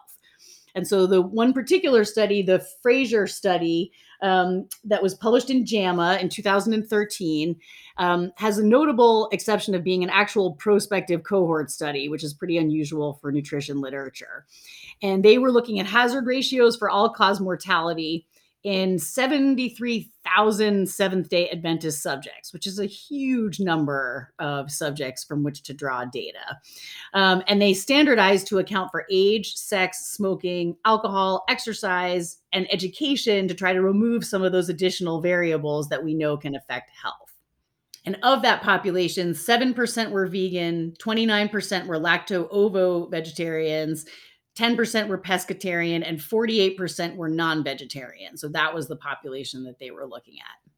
And 0.76 0.88
so, 0.88 1.08
the 1.08 1.22
one 1.22 1.52
particular 1.52 2.06
study, 2.06 2.42
the 2.42 2.66
Fraser 2.82 3.26
study, 3.28 3.92
um, 4.22 4.68
that 4.84 5.02
was 5.02 5.16
published 5.16 5.50
in 5.50 5.66
JAMA 5.66 6.20
in 6.22 6.30
2013, 6.30 7.56
um, 7.98 8.32
has 8.36 8.58
a 8.58 8.66
notable 8.66 9.30
exception 9.32 9.74
of 9.74 9.84
being 9.84 10.04
an 10.04 10.10
actual 10.10 10.54
prospective 10.54 11.24
cohort 11.24 11.72
study, 11.72 12.10
which 12.10 12.24
is 12.24 12.34
pretty 12.34 12.58
unusual 12.58 13.14
for 13.22 13.32
nutrition 13.32 13.82
literature. 13.82 14.46
And 15.02 15.24
they 15.24 15.38
were 15.38 15.52
looking 15.52 15.80
at 15.80 15.86
hazard 15.86 16.26
ratios 16.26 16.76
for 16.78 16.90
all 16.90 17.10
cause 17.10 17.40
mortality 17.40 18.28
in 18.63 19.00
73,000 19.00 20.89
Seventh 20.89 21.30
day 21.30 21.50
Adventist 21.50 22.01
subjects, 22.01 22.51
which 22.51 22.68
is 22.68 22.80
a 22.80 22.86
huge 22.86 23.60
number 23.60 24.34
of 24.39 24.70
subjects 24.70 25.24
from 25.24 25.44
which 25.44 25.63
to 25.63 25.74
draw 25.74 26.06
data. 26.06 26.58
Um, 27.13 27.42
and 27.48 27.62
they 27.62 27.74
standardized 27.74 28.48
to 28.48 28.60
account 28.60 28.92
for 28.92 29.06
age, 29.10 29.56
sex, 29.56 30.08
smoking, 30.08 30.75
alcohol, 30.86 31.46
exercise, 31.48 32.38
and 32.51 32.72
education 32.72 33.48
to 33.48 33.54
try 33.54 33.72
to 33.72 33.82
remove 33.82 34.25
some 34.25 34.44
of 34.44 34.51
those 34.51 34.70
additional 34.70 35.22
variables 35.22 35.88
that 35.89 36.04
we 36.04 36.13
know 36.13 36.36
can 36.36 36.56
affect 36.56 36.92
health. 37.01 37.30
And 38.06 38.18
of 38.24 38.42
that 38.42 38.62
population, 38.62 39.32
7% 39.32 40.12
were 40.12 40.25
vegan, 40.25 40.94
29% 41.00 41.86
were 41.86 42.00
lacto 42.00 42.48
ovo 42.50 43.08
vegetarians, 43.08 44.06
10% 44.58 45.08
were 45.08 45.18
pescatarian 45.18 46.03
and 46.06 46.20
48% 46.20 47.15
were 47.15 47.29
non-vegetarian. 47.29 48.38
So 48.38 48.50
that 48.50 48.74
was 48.74 48.88
the 48.88 48.96
population 48.96 49.63
that 49.63 49.79
they 49.79 49.91
were 49.91 50.06
looking 50.06 50.36
at. 50.39 50.70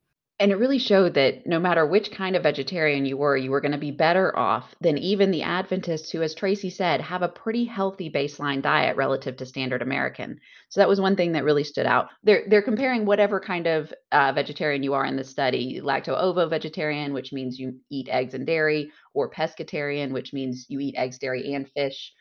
And 0.41 0.51
it 0.51 0.55
really 0.55 0.79
showed 0.79 1.13
that 1.13 1.45
no 1.45 1.59
matter 1.59 1.85
which 1.85 2.09
kind 2.09 2.35
of 2.35 2.41
vegetarian 2.41 3.05
you 3.05 3.15
were, 3.15 3.37
you 3.37 3.51
were 3.51 3.61
gonna 3.61 3.77
be 3.77 3.91
better 3.91 4.35
off 4.35 4.73
than 4.81 4.97
even 4.97 5.29
the 5.29 5.43
Adventists 5.43 6.09
who, 6.09 6.23
as 6.23 6.33
Tracy 6.33 6.71
said, 6.71 6.99
have 6.99 7.21
a 7.21 7.29
pretty 7.29 7.63
healthy 7.63 8.09
baseline 8.09 8.59
diet 8.59 8.97
relative 8.97 9.37
to 9.37 9.45
standard 9.45 9.83
American. 9.83 10.39
So 10.69 10.81
that 10.81 10.89
was 10.89 10.99
one 10.99 11.15
thing 11.15 11.33
that 11.33 11.43
really 11.43 11.63
stood 11.63 11.85
out. 11.85 12.09
They're 12.23 12.43
they're 12.47 12.63
comparing 12.63 13.05
whatever 13.05 13.39
kind 13.39 13.67
of, 13.67 13.93
uh, 14.11 14.31
vegetarian 14.33 14.81
you 14.81 14.95
are 14.95 15.05
in 15.05 15.15
the 15.15 15.23
study, 15.23 15.79
lacto-ovo 15.79 16.47
vegetarian, 16.47 17.13
which 17.13 17.31
means 17.31 17.59
you 17.59 17.75
eat 17.91 18.09
eggs 18.09 18.33
and 18.33 18.47
dairy, 18.47 18.91
or 19.13 19.29
pescatarian, 19.29 20.11
which 20.11 20.33
means 20.33 20.65
you 20.69 20.79
eat 20.79 20.95
eggs, 20.97 21.19
dairy, 21.19 21.53
and 21.53 21.69
fish, 21.69 22.13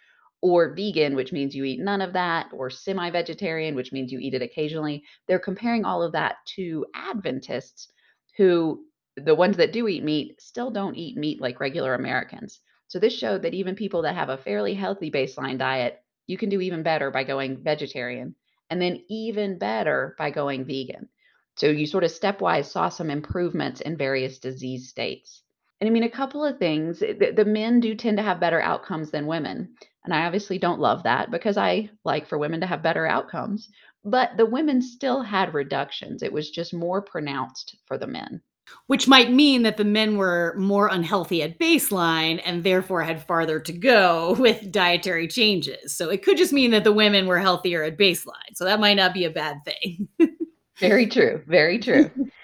or 0.42 0.74
vegan, 0.74 1.14
which 1.14 1.32
means 1.32 1.54
you 1.54 1.64
eat 1.64 1.80
none 1.80 2.00
of 2.00 2.14
that, 2.14 2.46
or 2.52 2.70
semi-vegetarian, 2.70 3.74
which 3.74 3.92
means 3.92 4.10
you 4.10 4.18
eat 4.18 4.34
it 4.34 4.42
occasionally. 4.42 5.04
They're 5.28 5.38
comparing 5.38 5.84
all 5.84 6.02
of 6.02 6.12
that 6.12 6.36
to 6.56 6.86
Adventists 6.94 7.88
who 8.36 8.84
the 9.16 9.34
ones 9.34 9.56
that 9.58 9.72
do 9.72 9.86
eat 9.88 10.04
meat 10.04 10.40
still 10.40 10.70
don't 10.70 10.96
eat 10.96 11.16
meat 11.16 11.40
like 11.40 11.60
regular 11.60 11.94
Americans. 11.94 12.60
So 12.88 12.98
this 12.98 13.16
showed 13.16 13.42
that 13.42 13.54
even 13.54 13.74
people 13.74 14.02
that 14.02 14.14
have 14.14 14.30
a 14.30 14.38
fairly 14.38 14.74
healthy 14.74 15.10
baseline 15.10 15.58
diet, 15.58 16.02
you 16.26 16.38
can 16.38 16.48
do 16.48 16.60
even 16.60 16.82
better 16.82 17.10
by 17.10 17.24
going 17.24 17.62
vegetarian, 17.62 18.34
and 18.70 18.80
then 18.80 19.02
even 19.08 19.58
better 19.58 20.14
by 20.18 20.30
going 20.30 20.64
vegan. 20.64 21.08
So 21.56 21.66
you 21.66 21.86
sort 21.86 22.04
of 22.04 22.10
stepwise 22.10 22.66
saw 22.66 22.88
some 22.88 23.10
improvements 23.10 23.80
in 23.80 23.96
various 23.96 24.38
disease 24.38 24.88
states. 24.88 25.42
And 25.80 25.88
I 25.88 25.92
mean, 25.92 26.04
a 26.04 26.10
couple 26.10 26.44
of 26.44 26.58
things, 26.58 27.02
eh, 27.02 27.14
the, 27.18 27.32
the 27.32 27.44
men 27.44 27.80
do 27.80 27.94
tend 27.94 28.16
to 28.18 28.22
have 28.22 28.40
better 28.40 28.60
outcomes 28.60 29.10
than 29.10 29.26
women. 29.26 29.74
And 30.04 30.14
I 30.14 30.24
obviously 30.24 30.58
don't 30.58 30.80
love 30.80 31.02
that 31.02 31.30
because 31.30 31.56
I 31.56 31.90
like 32.04 32.26
for 32.26 32.38
women 32.38 32.60
to 32.60 32.66
have 32.66 32.82
better 32.82 33.06
outcomes. 33.06 33.68
But 34.04 34.36
the 34.36 34.46
women 34.46 34.80
still 34.80 35.22
had 35.22 35.52
reductions. 35.52 36.22
It 36.22 36.32
was 36.32 36.50
just 36.50 36.72
more 36.72 37.02
pronounced 37.02 37.76
for 37.84 37.98
the 37.98 38.06
men. 38.06 38.40
Which 38.86 39.08
might 39.08 39.32
mean 39.32 39.62
that 39.62 39.76
the 39.76 39.84
men 39.84 40.16
were 40.16 40.54
more 40.56 40.88
unhealthy 40.88 41.42
at 41.42 41.58
baseline 41.58 42.40
and 42.44 42.62
therefore 42.62 43.02
had 43.02 43.26
farther 43.26 43.58
to 43.60 43.72
go 43.72 44.32
with 44.38 44.72
dietary 44.72 45.28
changes. 45.28 45.96
So 45.96 46.08
it 46.08 46.22
could 46.22 46.36
just 46.36 46.52
mean 46.52 46.70
that 46.70 46.84
the 46.84 46.92
women 46.92 47.26
were 47.26 47.38
healthier 47.38 47.82
at 47.82 47.98
baseline. 47.98 48.54
So 48.54 48.64
that 48.64 48.80
might 48.80 48.94
not 48.94 49.12
be 49.12 49.24
a 49.24 49.30
bad 49.30 49.58
thing. 49.64 50.08
Very 50.78 51.06
true. 51.06 51.42
Very 51.46 51.78
true. 51.78 52.10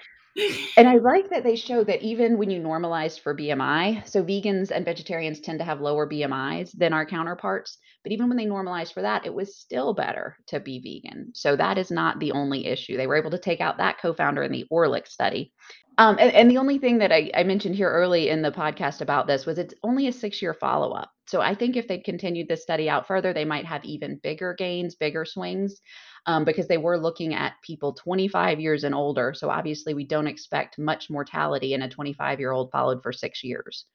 And 0.77 0.87
I 0.87 0.97
like 0.97 1.29
that 1.29 1.43
they 1.43 1.55
show 1.55 1.83
that 1.83 2.03
even 2.03 2.37
when 2.37 2.49
you 2.49 2.61
normalize 2.61 3.19
for 3.19 3.35
BMI, 3.35 4.07
so 4.07 4.23
vegans 4.23 4.71
and 4.71 4.85
vegetarians 4.85 5.39
tend 5.39 5.59
to 5.59 5.65
have 5.65 5.81
lower 5.81 6.07
BMIs 6.07 6.71
than 6.77 6.93
our 6.93 7.05
counterparts, 7.05 7.77
but 8.03 8.11
even 8.11 8.27
when 8.27 8.37
they 8.37 8.45
normalize 8.45 8.93
for 8.93 9.01
that, 9.01 9.25
it 9.25 9.33
was 9.33 9.57
still 9.57 9.93
better 9.93 10.37
to 10.47 10.59
be 10.59 10.79
vegan. 10.79 11.31
So 11.33 11.55
that 11.55 11.77
is 11.77 11.89
not 11.89 12.19
the 12.19 12.31
only 12.33 12.67
issue. 12.67 12.97
They 12.97 13.07
were 13.07 13.17
able 13.17 13.31
to 13.31 13.39
take 13.39 13.61
out 13.61 13.77
that 13.77 13.99
confounder 13.99 14.45
in 14.45 14.51
the 14.51 14.65
Orlich 14.71 15.07
study. 15.07 15.51
Um, 15.97 16.17
and, 16.19 16.31
and 16.31 16.51
the 16.51 16.59
only 16.59 16.77
thing 16.77 16.99
that 16.99 17.11
I, 17.11 17.31
I 17.33 17.43
mentioned 17.43 17.75
here 17.75 17.89
early 17.89 18.29
in 18.29 18.43
the 18.43 18.51
podcast 18.51 19.01
about 19.01 19.25
this 19.25 19.47
was 19.47 19.57
it's 19.57 19.73
only 19.81 20.07
a 20.07 20.13
six-year 20.13 20.53
follow-up. 20.53 21.09
So 21.25 21.41
I 21.41 21.55
think 21.55 21.75
if 21.75 21.87
they'd 21.87 22.03
continued 22.03 22.47
this 22.47 22.61
study 22.61 22.87
out 22.87 23.07
further, 23.07 23.33
they 23.33 23.45
might 23.45 23.65
have 23.65 23.83
even 23.83 24.19
bigger 24.21 24.53
gains, 24.53 24.95
bigger 24.95 25.25
swings 25.25 25.81
um, 26.27 26.43
because 26.43 26.67
they 26.67 26.77
were 26.77 26.99
looking 26.99 27.33
at 27.33 27.53
people 27.61 27.93
25 27.93 28.59
years 28.59 28.83
and 28.83 28.93
older. 28.93 29.33
So 29.33 29.49
obviously, 29.49 29.93
we 29.93 30.03
don't 30.03 30.27
expect 30.27 30.77
much 30.77 31.09
mortality 31.09 31.73
in 31.73 31.81
a 31.81 31.89
25 31.89 32.39
year 32.39 32.51
old 32.51 32.69
followed 32.69 33.01
for 33.01 33.13
six 33.13 33.43
years. 33.43 33.85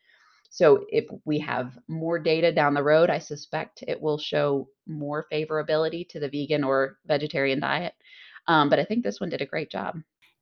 So 0.48 0.84
if 0.90 1.06
we 1.24 1.38
have 1.38 1.78
more 1.88 2.18
data 2.18 2.52
down 2.52 2.74
the 2.74 2.82
road, 2.82 3.10
I 3.10 3.18
suspect 3.18 3.84
it 3.86 4.00
will 4.00 4.18
show 4.18 4.68
more 4.86 5.26
favorability 5.32 6.08
to 6.10 6.20
the 6.20 6.28
vegan 6.28 6.64
or 6.64 6.98
vegetarian 7.06 7.60
diet. 7.60 7.94
Um, 8.48 8.68
but 8.68 8.78
I 8.78 8.84
think 8.84 9.04
this 9.04 9.20
one 9.20 9.30
did 9.30 9.40
a 9.40 9.46
great 9.46 9.70
job. 9.70 9.98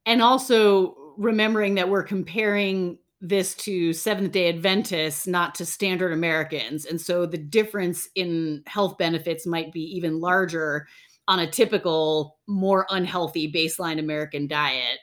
And 0.06 0.22
also 0.22 0.96
remembering 1.16 1.74
that 1.74 1.88
we're 1.88 2.02
comparing 2.02 2.98
this 3.20 3.54
to 3.54 3.92
Seventh 3.92 4.32
day 4.32 4.48
Adventists, 4.48 5.26
not 5.26 5.54
to 5.56 5.66
standard 5.66 6.12
Americans. 6.12 6.86
And 6.86 7.00
so 7.00 7.26
the 7.26 7.38
difference 7.38 8.08
in 8.14 8.62
health 8.66 8.96
benefits 8.96 9.46
might 9.46 9.72
be 9.72 9.82
even 9.96 10.20
larger 10.20 10.88
on 11.30 11.38
a 11.38 11.50
typical, 11.50 12.40
more 12.48 12.86
unhealthy 12.90 13.50
baseline 13.50 14.00
American 14.00 14.48
diet. 14.48 14.98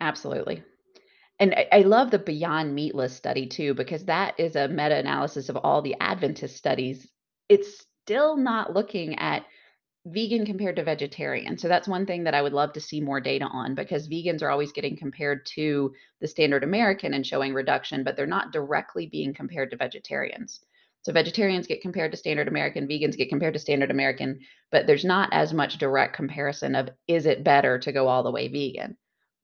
Absolutely. 0.00 0.60
And 1.38 1.54
I, 1.54 1.68
I 1.70 1.78
love 1.82 2.10
the 2.10 2.18
Beyond 2.18 2.74
Meatless 2.74 3.14
study 3.14 3.46
too, 3.46 3.72
because 3.72 4.04
that 4.06 4.34
is 4.38 4.56
a 4.56 4.66
meta 4.66 4.96
analysis 4.96 5.48
of 5.48 5.56
all 5.56 5.80
the 5.80 5.94
Adventist 6.00 6.56
studies. 6.56 7.08
It's 7.48 7.86
still 8.02 8.36
not 8.36 8.74
looking 8.74 9.16
at 9.20 9.46
vegan 10.06 10.44
compared 10.44 10.74
to 10.74 10.82
vegetarian. 10.82 11.56
So 11.56 11.68
that's 11.68 11.86
one 11.86 12.06
thing 12.06 12.24
that 12.24 12.34
I 12.34 12.42
would 12.42 12.52
love 12.52 12.72
to 12.72 12.80
see 12.80 13.00
more 13.00 13.20
data 13.20 13.44
on 13.44 13.76
because 13.76 14.08
vegans 14.08 14.42
are 14.42 14.50
always 14.50 14.72
getting 14.72 14.96
compared 14.96 15.46
to 15.54 15.92
the 16.20 16.26
standard 16.26 16.64
American 16.64 17.14
and 17.14 17.24
showing 17.24 17.54
reduction, 17.54 18.02
but 18.02 18.16
they're 18.16 18.26
not 18.26 18.50
directly 18.50 19.06
being 19.06 19.32
compared 19.32 19.70
to 19.70 19.76
vegetarians. 19.76 20.58
So 21.02 21.12
vegetarians 21.12 21.66
get 21.66 21.82
compared 21.82 22.12
to 22.12 22.16
standard 22.16 22.48
American, 22.48 22.86
vegans 22.86 23.16
get 23.16 23.28
compared 23.28 23.54
to 23.54 23.60
standard 23.60 23.90
American, 23.90 24.40
but 24.70 24.86
there's 24.86 25.04
not 25.04 25.28
as 25.32 25.52
much 25.52 25.78
direct 25.78 26.14
comparison 26.14 26.74
of 26.76 26.90
is 27.08 27.26
it 27.26 27.44
better 27.44 27.78
to 27.80 27.92
go 27.92 28.06
all 28.06 28.22
the 28.22 28.30
way 28.30 28.48
vegan. 28.48 28.96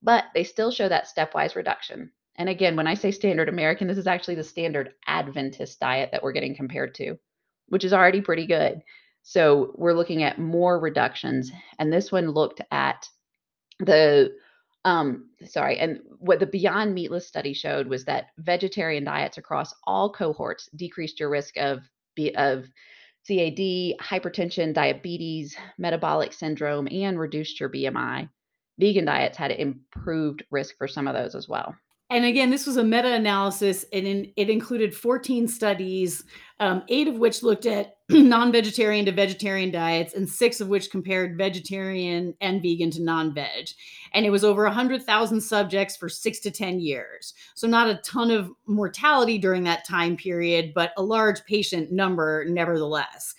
But 0.02 0.26
they 0.34 0.44
still 0.44 0.70
show 0.70 0.88
that 0.88 1.08
stepwise 1.08 1.56
reduction. 1.56 2.12
And 2.36 2.48
again, 2.48 2.76
when 2.76 2.86
I 2.86 2.94
say 2.94 3.10
standard 3.10 3.48
American, 3.48 3.88
this 3.88 3.98
is 3.98 4.06
actually 4.06 4.36
the 4.36 4.44
standard 4.44 4.92
Adventist 5.08 5.80
diet 5.80 6.10
that 6.12 6.22
we're 6.22 6.32
getting 6.32 6.54
compared 6.54 6.94
to, 6.96 7.18
which 7.66 7.84
is 7.84 7.92
already 7.92 8.20
pretty 8.20 8.46
good. 8.46 8.80
So 9.22 9.72
we're 9.74 9.94
looking 9.94 10.22
at 10.22 10.38
more 10.38 10.78
reductions. 10.78 11.50
And 11.80 11.92
this 11.92 12.12
one 12.12 12.30
looked 12.30 12.60
at 12.70 13.08
the 13.80 14.32
um, 14.88 15.28
sorry, 15.44 15.78
and 15.78 16.00
what 16.18 16.40
the 16.40 16.46
Beyond 16.46 16.94
Meatless 16.94 17.26
study 17.26 17.52
showed 17.52 17.88
was 17.88 18.06
that 18.06 18.28
vegetarian 18.38 19.04
diets 19.04 19.36
across 19.36 19.74
all 19.84 20.10
cohorts 20.10 20.68
decreased 20.74 21.20
your 21.20 21.28
risk 21.28 21.56
of 21.58 21.80
of 22.36 22.64
CAD, 23.28 23.94
hypertension, 24.00 24.72
diabetes, 24.72 25.56
metabolic 25.76 26.32
syndrome, 26.32 26.88
and 26.90 27.20
reduced 27.20 27.60
your 27.60 27.68
BMI. 27.68 28.30
Vegan 28.78 29.04
diets 29.04 29.36
had 29.36 29.50
improved 29.50 30.42
risk 30.50 30.76
for 30.78 30.88
some 30.88 31.06
of 31.06 31.14
those 31.14 31.34
as 31.34 31.46
well. 31.48 31.76
And 32.10 32.24
again, 32.24 32.48
this 32.48 32.66
was 32.66 32.78
a 32.78 32.84
meta 32.84 33.12
analysis, 33.12 33.84
and 33.92 34.06
in, 34.06 34.32
it 34.36 34.48
included 34.48 34.96
14 34.96 35.46
studies, 35.46 36.24
um, 36.58 36.82
eight 36.88 37.06
of 37.06 37.16
which 37.16 37.42
looked 37.42 37.66
at 37.66 37.96
non 38.08 38.50
vegetarian 38.50 39.04
to 39.04 39.12
vegetarian 39.12 39.70
diets, 39.70 40.14
and 40.14 40.26
six 40.26 40.62
of 40.62 40.68
which 40.68 40.90
compared 40.90 41.36
vegetarian 41.36 42.34
and 42.40 42.62
vegan 42.62 42.90
to 42.92 43.02
non 43.02 43.34
veg. 43.34 43.68
And 44.14 44.24
it 44.24 44.30
was 44.30 44.42
over 44.42 44.64
100,000 44.64 45.40
subjects 45.42 45.98
for 45.98 46.08
six 46.08 46.40
to 46.40 46.50
10 46.50 46.80
years. 46.80 47.34
So, 47.54 47.66
not 47.66 47.90
a 47.90 48.00
ton 48.02 48.30
of 48.30 48.50
mortality 48.66 49.36
during 49.36 49.64
that 49.64 49.86
time 49.86 50.16
period, 50.16 50.72
but 50.74 50.92
a 50.96 51.02
large 51.02 51.44
patient 51.44 51.92
number 51.92 52.46
nevertheless. 52.48 53.34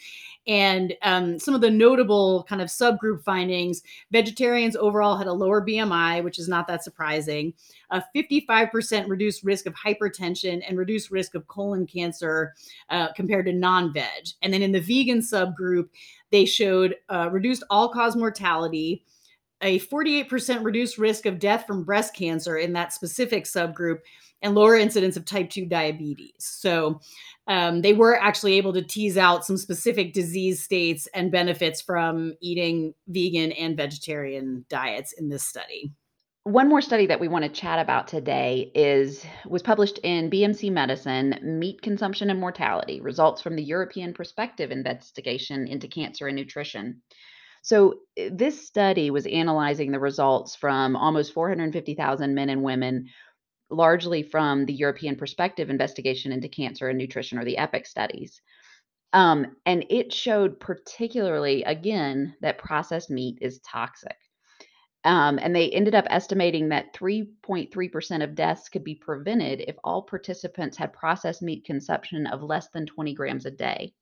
And 0.50 0.96
um, 1.04 1.38
some 1.38 1.54
of 1.54 1.62
the 1.62 1.70
notable 1.70 2.44
kind 2.50 2.60
of 2.60 2.70
subgroup 2.70 3.24
findings 3.24 3.84
vegetarians 4.12 4.76
overall 4.76 5.16
had 5.16 5.28
a 5.28 5.32
lower 5.32 5.64
BMI, 5.64 6.24
which 6.24 6.40
is 6.40 6.48
not 6.48 6.68
that 6.68 6.84
surprising, 6.84 7.54
a 7.92 8.04
55% 8.16 9.08
reduced 9.08 9.44
risk 9.44 9.68
of 9.68 9.76
hypertension 9.76 10.64
and 10.68 10.76
reduced 10.76 11.12
risk 11.12 11.36
of 11.36 11.48
colon 11.48 11.86
cancer 11.86 12.56
uh, 12.90 13.14
compared 13.14 13.46
to 13.46 13.54
non 13.54 13.94
veg. 13.94 14.30
And 14.42 14.52
then 14.52 14.64
in 14.64 14.72
the 14.72 14.82
vegan 14.82 15.20
subgroup, 15.20 15.90
they 16.32 16.46
showed 16.46 16.96
uh, 17.10 17.30
reduced 17.32 17.64
all 17.70 17.90
cause 17.90 18.16
mortality 18.16 19.04
a 19.62 19.80
48% 19.80 20.64
reduced 20.64 20.98
risk 20.98 21.26
of 21.26 21.40
death 21.40 21.66
from 21.68 21.84
breast 21.84 22.16
cancer 22.16 22.58
in 22.58 22.74
that 22.74 22.94
specific 22.94 23.46
subgroup 23.46 24.00
and 24.42 24.56
lower 24.56 24.76
incidence 24.76 25.18
of 25.18 25.26
type 25.26 25.50
2 25.50 25.66
diabetes. 25.66 26.34
So 26.40 27.02
um, 27.48 27.82
they 27.82 27.94
were 27.94 28.20
actually 28.20 28.54
able 28.54 28.74
to 28.74 28.82
tease 28.82 29.18
out 29.18 29.46
some 29.46 29.58
specific 29.58 30.14
disease 30.14 30.64
states 30.64 31.08
and 31.14 31.32
benefits 31.32 31.82
from 31.82 32.34
eating 32.42 32.94
vegan 33.08 33.52
and 33.54 33.76
vegetarian 33.76 34.66
diets 34.70 35.14
in 35.14 35.30
this 35.30 35.44
study. 35.44 35.92
One 36.44 36.70
more 36.70 36.82
study 36.82 37.06
that 37.08 37.20
we 37.20 37.28
want 37.28 37.44
to 37.44 37.50
chat 37.50 37.80
about 37.80 38.08
today 38.08 38.72
is 38.74 39.26
was 39.46 39.62
published 39.62 40.00
in 40.04 40.32
BMC 40.32 40.72
Medicine, 40.72 41.38
Meat 41.44 41.82
Consumption 41.82 42.30
and 42.30 42.40
Mortality: 42.40 43.02
Results 43.02 43.42
from 43.42 43.56
the 43.56 43.64
European 43.64 44.14
Prospective 44.14 44.72
Investigation 44.72 45.68
into 45.68 45.88
Cancer 45.88 46.28
and 46.28 46.38
Nutrition. 46.38 47.02
So, 47.62 47.96
eh, 48.18 48.30
this 48.32 48.66
study 48.68 49.12
was 49.12 49.26
analyzing 49.26 49.92
the 49.92 50.00
results 50.00 50.56
from 50.56 50.96
almost 50.96 51.34
450,000 51.34 52.34
men 52.36 52.50
and 52.50 52.64
women 52.64 53.10
largely 53.70 54.24
from 54.24 54.66
the 54.66 54.74
European 54.74 55.16
Prospective 55.16 55.70
Investigation 55.70 56.32
into 56.32 56.50
Cancer 56.50 56.90
and 56.90 56.98
Nutrition, 56.98 57.38
or 57.38 57.46
the 57.46 57.58
EPIC 57.58 57.86
studies. 57.86 58.42
Um, 59.14 59.56
and 59.66 59.86
it 59.90 60.14
showed 60.14 60.60
particularly, 60.60 61.64
again, 61.64 62.36
that 62.42 62.58
processed 62.58 63.10
meat 63.10 63.40
is 63.42 63.60
toxic. 63.60 64.18
Um, 65.06 65.40
and 65.42 65.56
they 65.56 65.70
ended 65.70 65.96
up 65.96 66.06
estimating 66.10 66.70
that 66.70 66.94
3.3% 66.94 68.24
of 68.24 68.36
deaths 68.36 68.70
could 68.70 68.84
be 68.84 68.96
prevented 68.96 69.62
if 69.62 69.78
all 69.84 70.02
participants 70.04 70.78
had 70.78 70.94
processed 70.94 71.42
meat 71.42 71.64
consumption 71.66 72.28
of 72.28 72.44
less 72.44 72.70
than 72.70 72.86
20 72.86 73.14
grams 73.14 73.46
a 73.46 73.52
day. 73.52 73.94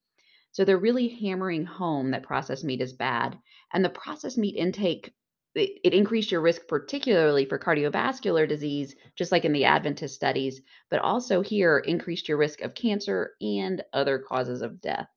So 0.52 0.66
they're 0.66 0.78
really 0.78 1.08
hammering 1.08 1.66
home 1.66 2.12
that 2.12 2.24
processed 2.24 2.64
meat 2.64 2.82
is 2.82 2.94
bad. 2.94 3.38
And 3.74 3.84
the 3.84 3.90
processed 3.90 4.38
meat 4.38 4.56
intake 4.56 5.14
it, 5.58 5.80
it 5.84 5.94
increased 5.94 6.32
your 6.32 6.42
risk, 6.42 6.68
particularly 6.68 7.46
for 7.46 7.60
cardiovascular 7.60 8.48
disease, 8.48 8.96
just 9.16 9.32
like 9.32 9.44
in 9.44 9.54
the 9.54 9.66
Adventist 9.66 10.16
studies, 10.16 10.62
but 10.90 11.00
also 11.00 11.42
here 11.42 11.80
increased 11.80 12.28
your 12.28 12.38
risk 12.38 12.62
of 12.62 12.76
cancer 12.76 13.32
and 13.42 13.84
other 13.94 14.20
causes 14.20 14.62
of 14.62 14.80
death. 14.82 15.08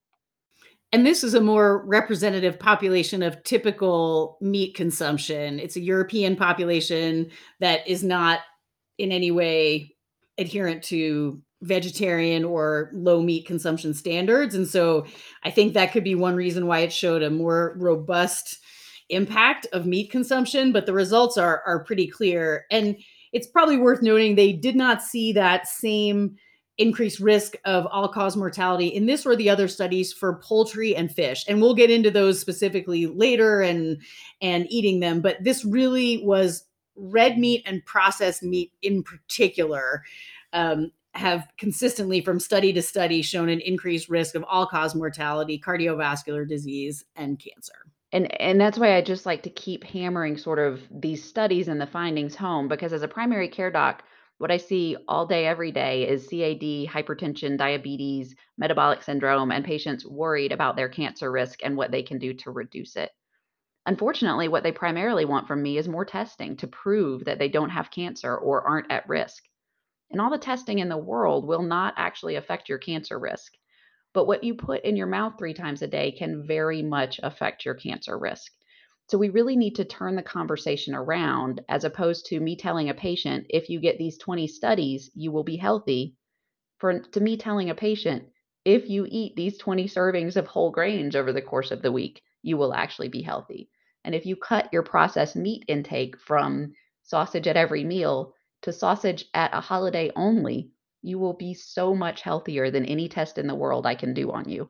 And 0.92 1.06
this 1.06 1.22
is 1.22 1.34
a 1.34 1.40
more 1.40 1.86
representative 1.86 2.58
population 2.58 3.22
of 3.22 3.44
typical 3.44 4.38
meat 4.40 4.74
consumption. 4.74 5.60
It's 5.60 5.76
a 5.76 5.80
European 5.80 6.34
population 6.34 7.30
that 7.60 7.86
is 7.86 8.02
not 8.02 8.40
in 8.98 9.12
any 9.12 9.30
way 9.30 9.94
adherent 10.36 10.82
to 10.84 11.40
vegetarian 11.62 12.44
or 12.44 12.90
low 12.92 13.22
meat 13.22 13.46
consumption 13.46 13.92
standards. 13.92 14.54
And 14.54 14.66
so 14.66 15.06
I 15.42 15.50
think 15.50 15.74
that 15.74 15.92
could 15.92 16.04
be 16.04 16.14
one 16.14 16.36
reason 16.36 16.66
why 16.66 16.80
it 16.80 16.92
showed 16.92 17.22
a 17.22 17.30
more 17.30 17.74
robust 17.78 18.58
impact 19.10 19.66
of 19.72 19.86
meat 19.86 20.10
consumption, 20.10 20.72
but 20.72 20.86
the 20.86 20.92
results 20.92 21.36
are 21.36 21.62
are 21.66 21.84
pretty 21.84 22.06
clear. 22.06 22.66
And 22.70 22.96
it's 23.32 23.46
probably 23.46 23.76
worth 23.76 24.02
noting 24.02 24.34
they 24.34 24.52
did 24.52 24.76
not 24.76 25.02
see 25.02 25.32
that 25.32 25.68
same 25.68 26.36
increased 26.78 27.20
risk 27.20 27.56
of 27.66 27.86
all 27.92 28.08
cause 28.08 28.36
mortality 28.36 28.86
in 28.86 29.04
this 29.04 29.26
or 29.26 29.36
the 29.36 29.50
other 29.50 29.68
studies 29.68 30.14
for 30.14 30.40
poultry 30.42 30.96
and 30.96 31.12
fish 31.12 31.44
and 31.46 31.60
we'll 31.60 31.74
get 31.74 31.90
into 31.90 32.10
those 32.10 32.40
specifically 32.40 33.06
later 33.06 33.60
and 33.60 34.00
and 34.40 34.66
eating 34.70 34.98
them 34.98 35.20
but 35.20 35.36
this 35.44 35.62
really 35.62 36.24
was 36.24 36.64
red 36.96 37.36
meat 37.36 37.62
and 37.66 37.84
processed 37.84 38.42
meat 38.42 38.72
in 38.80 39.02
particular 39.02 40.02
um, 40.54 40.90
have 41.14 41.48
consistently 41.58 42.20
from 42.20 42.38
study 42.38 42.72
to 42.72 42.82
study 42.82 43.22
shown 43.22 43.48
an 43.48 43.60
increased 43.60 44.08
risk 44.08 44.34
of 44.34 44.44
all 44.48 44.66
cause 44.66 44.94
mortality 44.94 45.60
cardiovascular 45.64 46.48
disease 46.48 47.04
and 47.16 47.38
cancer 47.38 47.74
and 48.12 48.40
and 48.40 48.60
that's 48.60 48.78
why 48.78 48.96
I 48.96 49.02
just 49.02 49.26
like 49.26 49.42
to 49.42 49.50
keep 49.50 49.84
hammering 49.84 50.36
sort 50.36 50.58
of 50.58 50.80
these 50.90 51.22
studies 51.22 51.68
and 51.68 51.80
the 51.80 51.86
findings 51.86 52.36
home 52.36 52.68
because 52.68 52.92
as 52.92 53.02
a 53.02 53.08
primary 53.08 53.48
care 53.48 53.70
doc 53.70 54.02
what 54.40 54.50
I 54.50 54.56
see 54.56 54.96
all 55.06 55.26
day, 55.26 55.46
every 55.46 55.70
day 55.70 56.08
is 56.08 56.26
CAD, 56.26 56.88
hypertension, 56.88 57.58
diabetes, 57.58 58.34
metabolic 58.56 59.02
syndrome, 59.02 59.52
and 59.52 59.62
patients 59.62 60.06
worried 60.06 60.50
about 60.50 60.76
their 60.76 60.88
cancer 60.88 61.30
risk 61.30 61.60
and 61.62 61.76
what 61.76 61.90
they 61.90 62.02
can 62.02 62.18
do 62.18 62.32
to 62.32 62.50
reduce 62.50 62.96
it. 62.96 63.10
Unfortunately, 63.84 64.48
what 64.48 64.62
they 64.62 64.72
primarily 64.72 65.26
want 65.26 65.46
from 65.46 65.62
me 65.62 65.76
is 65.76 65.88
more 65.88 66.06
testing 66.06 66.56
to 66.56 66.66
prove 66.66 67.26
that 67.26 67.38
they 67.38 67.50
don't 67.50 67.68
have 67.68 67.90
cancer 67.90 68.34
or 68.34 68.66
aren't 68.66 68.90
at 68.90 69.06
risk. 69.10 69.44
And 70.10 70.20
all 70.20 70.30
the 70.30 70.38
testing 70.38 70.80
in 70.80 70.88
the 70.88 70.96
world 70.96 71.46
will 71.46 71.62
not 71.62 71.94
actually 71.96 72.36
affect 72.36 72.68
your 72.68 72.78
cancer 72.78 73.18
risk. 73.18 73.52
But 74.12 74.26
what 74.26 74.42
you 74.42 74.54
put 74.54 74.84
in 74.84 74.96
your 74.96 75.06
mouth 75.06 75.34
three 75.38 75.54
times 75.54 75.82
a 75.82 75.86
day 75.86 76.10
can 76.10 76.46
very 76.46 76.82
much 76.82 77.20
affect 77.22 77.64
your 77.64 77.74
cancer 77.74 78.18
risk. 78.18 78.52
So 79.08 79.18
we 79.18 79.28
really 79.28 79.56
need 79.56 79.76
to 79.76 79.84
turn 79.84 80.16
the 80.16 80.22
conversation 80.22 80.94
around 80.94 81.60
as 81.68 81.84
opposed 81.84 82.26
to 82.26 82.40
me 82.40 82.56
telling 82.56 82.88
a 82.88 82.94
patient, 82.94 83.46
if 83.48 83.68
you 83.68 83.80
get 83.80 83.98
these 83.98 84.18
20 84.18 84.46
studies, 84.46 85.10
you 85.14 85.32
will 85.32 85.44
be 85.44 85.56
healthy. 85.56 86.16
For 86.78 87.00
to 87.00 87.20
me 87.20 87.36
telling 87.36 87.70
a 87.70 87.74
patient, 87.74 88.24
if 88.64 88.88
you 88.88 89.06
eat 89.08 89.36
these 89.36 89.58
20 89.58 89.86
servings 89.86 90.36
of 90.36 90.46
whole 90.46 90.70
grains 90.70 91.16
over 91.16 91.32
the 91.32 91.42
course 91.42 91.70
of 91.70 91.82
the 91.82 91.92
week, 91.92 92.22
you 92.42 92.56
will 92.56 92.74
actually 92.74 93.08
be 93.08 93.22
healthy. 93.22 93.68
And 94.04 94.14
if 94.14 94.26
you 94.26 94.36
cut 94.36 94.72
your 94.72 94.82
processed 94.82 95.36
meat 95.36 95.64
intake 95.68 96.18
from 96.18 96.72
sausage 97.02 97.46
at 97.46 97.56
every 97.56 97.84
meal 97.84 98.34
to 98.62 98.72
sausage 98.72 99.24
at 99.34 99.54
a 99.54 99.60
holiday 99.60 100.10
only, 100.16 100.70
you 101.02 101.18
will 101.18 101.34
be 101.34 101.54
so 101.54 101.94
much 101.94 102.20
healthier 102.20 102.70
than 102.70 102.84
any 102.84 103.08
test 103.08 103.38
in 103.38 103.46
the 103.46 103.54
world 103.54 103.86
I 103.86 103.94
can 103.94 104.14
do 104.14 104.30
on 104.32 104.48
you. 104.48 104.68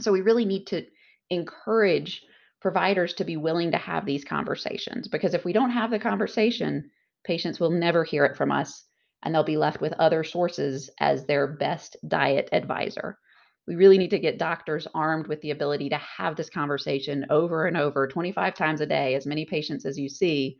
So 0.00 0.12
we 0.12 0.20
really 0.20 0.44
need 0.44 0.66
to 0.68 0.84
encourage 1.30 2.22
providers 2.60 3.14
to 3.14 3.24
be 3.24 3.36
willing 3.36 3.70
to 3.70 3.78
have 3.78 4.06
these 4.06 4.24
conversations 4.24 5.08
because 5.08 5.34
if 5.34 5.44
we 5.44 5.52
don't 5.52 5.70
have 5.70 5.90
the 5.90 5.98
conversation, 5.98 6.90
patients 7.24 7.60
will 7.60 7.70
never 7.70 8.04
hear 8.04 8.24
it 8.24 8.36
from 8.36 8.50
us 8.50 8.84
and 9.22 9.34
they'll 9.34 9.42
be 9.42 9.56
left 9.56 9.80
with 9.80 9.92
other 9.94 10.24
sources 10.24 10.90
as 11.00 11.24
their 11.24 11.46
best 11.46 11.96
diet 12.06 12.48
advisor. 12.52 13.18
We 13.66 13.76
really 13.76 13.96
need 13.96 14.10
to 14.10 14.18
get 14.18 14.38
doctors 14.38 14.86
armed 14.94 15.26
with 15.26 15.40
the 15.40 15.50
ability 15.50 15.88
to 15.90 15.96
have 15.96 16.36
this 16.36 16.50
conversation 16.50 17.24
over 17.30 17.66
and 17.66 17.76
over 17.76 18.06
25 18.06 18.54
times 18.54 18.82
a 18.82 18.86
day, 18.86 19.14
as 19.14 19.24
many 19.24 19.46
patients 19.46 19.86
as 19.86 19.98
you 19.98 20.10
see, 20.10 20.58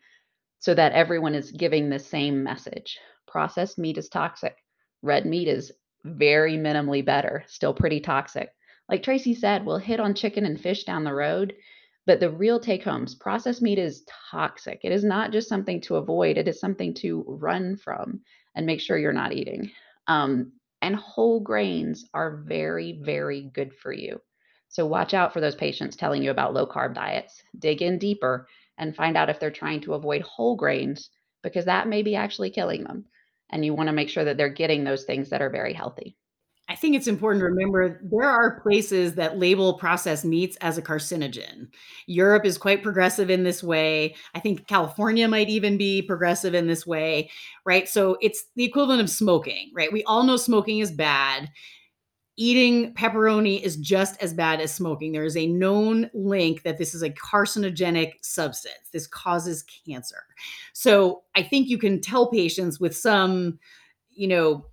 so 0.65 0.73
that 0.73 0.93
everyone 0.93 1.35
is 1.35 1.51
giving 1.51 1.91
the 1.91 1.99
same 1.99 2.43
message. 2.43 2.99
Processed 3.27 3.77
meat 3.77 3.99
is 3.99 4.09
toxic. 4.09 4.57
Red 5.03 5.27
meat 5.27 5.47
is 5.47 5.71
very 6.05 6.57
minimally 6.57 7.05
better, 7.05 7.45
still 7.47 7.75
pretty 7.75 8.01
toxic. 8.01 8.49
Like 8.89 9.03
Tracy 9.03 9.35
said, 9.35 9.67
we'll 9.67 9.77
hit 9.77 10.01
on 10.01 10.15
chicken 10.15 10.47
and 10.47 10.59
fish 10.59 10.85
down 10.85 11.05
the 11.05 11.13
road. 11.13 11.53
But 12.07 12.19
the 12.19 12.31
real 12.31 12.59
take 12.59 12.83
homes 12.83 13.15
processed 13.15 13.61
meat 13.61 13.79
is 13.79 14.07
toxic. 14.31 14.81
It 14.85 14.91
is 14.93 15.05
not 15.05 15.33
just 15.33 15.51
something 15.51 15.83
to 15.83 15.97
avoid, 15.97 16.39
it 16.39 16.49
is 16.49 16.61
something 16.61 16.95
to 16.95 17.27
run 17.29 17.77
from 17.77 18.23
and 18.55 18.65
make 18.65 18.81
sure 18.81 18.97
you're 18.97 19.13
not 19.13 19.35
eating. 19.35 19.71
Um, 20.07 20.53
and 20.81 20.97
whole 20.97 21.41
grains 21.41 22.09
are 22.15 22.43
very, 22.49 23.01
very 23.05 23.51
good 23.53 23.75
for 23.75 23.93
you. 23.93 24.19
So 24.69 24.87
watch 24.87 25.13
out 25.13 25.35
for 25.35 25.43
those 25.43 25.55
patients 25.55 25.95
telling 25.95 26.23
you 26.23 26.31
about 26.31 26.55
low 26.55 26.67
carb 26.67 26.95
diets. 26.95 27.43
Dig 27.59 27.83
in 27.83 27.99
deeper 27.99 28.49
and 28.79 28.97
find 28.97 29.17
out 29.17 29.31
if 29.31 29.41
they're 29.41 29.51
trying 29.51 29.81
to 29.83 29.95
avoid 29.95 30.23
whole 30.23 30.57
grains 30.57 31.11
because 31.43 31.67
that 31.67 31.89
may 31.89 32.03
be 32.03 32.17
actually 32.17 32.51
killing 32.51 32.85
them. 32.85 33.05
And 33.51 33.65
you 33.65 33.75
want 33.75 33.89
to 33.89 33.93
make 33.93 34.09
sure 34.09 34.25
that 34.25 34.37
they're 34.37 34.49
getting 34.49 34.85
those 34.85 35.05
things 35.05 35.31
that 35.31 35.43
are 35.43 35.51
very 35.51 35.75
healthy. 35.75 36.17
I 36.67 36.77
think 36.77 36.97
it's 36.97 37.07
important 37.07 37.43
to 37.43 37.47
remember 37.47 38.01
there 38.03 38.29
are 38.29 38.61
places 38.61 39.17
that 39.17 39.39
label 39.39 39.75
processed 39.75 40.25
meats 40.25 40.57
as 40.63 40.79
a 40.79 40.83
carcinogen. 40.83 41.69
Europe 42.07 42.47
is 42.47 42.57
quite 42.57 42.83
progressive 42.83 43.29
in 43.29 43.45
this 43.45 43.63
way. 43.63 44.15
I 44.35 44.41
think 44.41 44.67
California 44.67 45.29
might 45.29 45.51
even 45.51 45.77
be 45.77 46.01
progressive 46.01 46.55
in 46.55 46.67
this 46.67 46.87
way, 46.87 47.31
right? 47.67 47.87
So 47.87 48.17
it's 48.23 48.47
the 48.57 48.65
equivalent 48.65 49.03
of 49.03 49.11
smoking, 49.11 49.73
right? 49.75 49.93
We 49.93 50.05
all 50.05 50.23
know 50.23 50.39
smoking 50.39 50.79
is 50.79 50.91
bad. 50.91 51.51
Eating 52.37 52.93
pepperoni 52.95 53.63
is 53.63 53.77
just 53.77 54.21
as 54.21 54.35
bad 54.35 54.61
as 54.61 54.75
smoking. 54.75 55.13
There 55.13 55.25
is 55.25 55.37
a 55.37 55.47
known 55.47 56.11
link 56.15 56.63
that 56.65 56.79
this 56.79 56.95
is 56.95 57.03
a 57.03 57.11
carcinogenic 57.11 58.15
substance. 58.23 58.91
This 58.93 59.07
causes 59.07 59.63
cancer. 59.63 60.25
So 60.73 61.23
I 61.37 61.43
think 61.45 61.69
you 61.69 61.79
can 61.79 62.01
tell 62.01 62.31
patients 62.31 62.81
with 62.81 62.97
some, 62.97 63.59
you 64.11 64.27
know, 64.27 64.67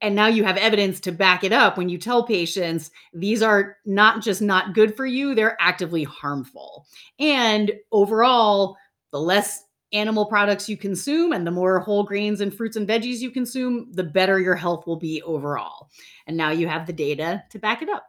and 0.00 0.14
now 0.14 0.26
you 0.26 0.44
have 0.44 0.56
evidence 0.56 1.00
to 1.00 1.12
back 1.12 1.44
it 1.44 1.52
up 1.52 1.76
when 1.76 1.88
you 1.88 1.98
tell 1.98 2.24
patients 2.24 2.90
these 3.12 3.42
are 3.42 3.76
not 3.84 4.22
just 4.22 4.42
not 4.42 4.74
good 4.74 4.96
for 4.96 5.06
you, 5.06 5.34
they're 5.34 5.56
actively 5.60 6.04
harmful. 6.04 6.86
And 7.18 7.72
overall, 7.92 8.76
the 9.12 9.20
less 9.20 9.64
animal 9.92 10.26
products 10.26 10.68
you 10.68 10.76
consume 10.76 11.32
and 11.32 11.46
the 11.46 11.50
more 11.50 11.80
whole 11.80 12.04
grains 12.04 12.40
and 12.40 12.54
fruits 12.54 12.76
and 12.76 12.88
veggies 12.88 13.18
you 13.18 13.30
consume, 13.30 13.90
the 13.92 14.04
better 14.04 14.38
your 14.38 14.54
health 14.54 14.86
will 14.86 14.98
be 14.98 15.22
overall. 15.22 15.88
And 16.26 16.36
now 16.36 16.50
you 16.50 16.68
have 16.68 16.86
the 16.86 16.92
data 16.92 17.44
to 17.50 17.58
back 17.58 17.82
it 17.82 17.88
up. 17.88 18.04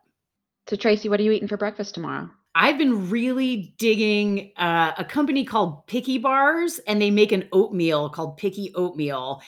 So, 0.67 0.75
Tracy, 0.75 1.09
what 1.09 1.19
are 1.19 1.23
you 1.23 1.31
eating 1.31 1.47
for 1.47 1.57
breakfast 1.57 1.95
tomorrow? 1.95 2.29
I've 2.55 2.77
been 2.77 3.09
really 3.09 3.73
digging 3.77 4.51
uh, 4.57 4.93
a 4.97 5.05
company 5.05 5.45
called 5.45 5.85
Picky 5.87 6.17
Bars, 6.17 6.79
and 6.87 7.01
they 7.01 7.11
make 7.11 7.31
an 7.31 7.47
oatmeal 7.53 8.09
called 8.09 8.37
Picky 8.37 8.73
Oatmeal. 8.75 9.41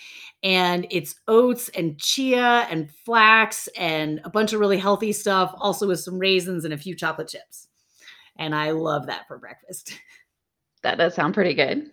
And 0.44 0.88
it's 0.92 1.16
oats 1.28 1.70
and 1.70 2.00
chia 2.00 2.68
and 2.70 2.92
flax 3.06 3.68
and 3.78 4.22
a 4.24 4.30
bunch 4.30 4.54
of 4.54 4.60
really 4.60 4.78
healthy 4.78 5.12
stuff, 5.12 5.54
also 5.58 5.88
with 5.88 6.00
some 6.00 6.20
raisins 6.20 6.64
and 6.64 6.74
a 6.74 6.78
few 6.78 6.96
chocolate 6.96 7.28
chips. 7.28 7.68
And 8.38 8.56
I 8.56 8.72
love 8.72 9.08
that 9.08 9.28
for 9.28 9.38
breakfast. 9.38 10.00
That 10.84 10.98
does 10.98 11.14
sound 11.14 11.36
pretty 11.36 11.54
good. 11.54 11.92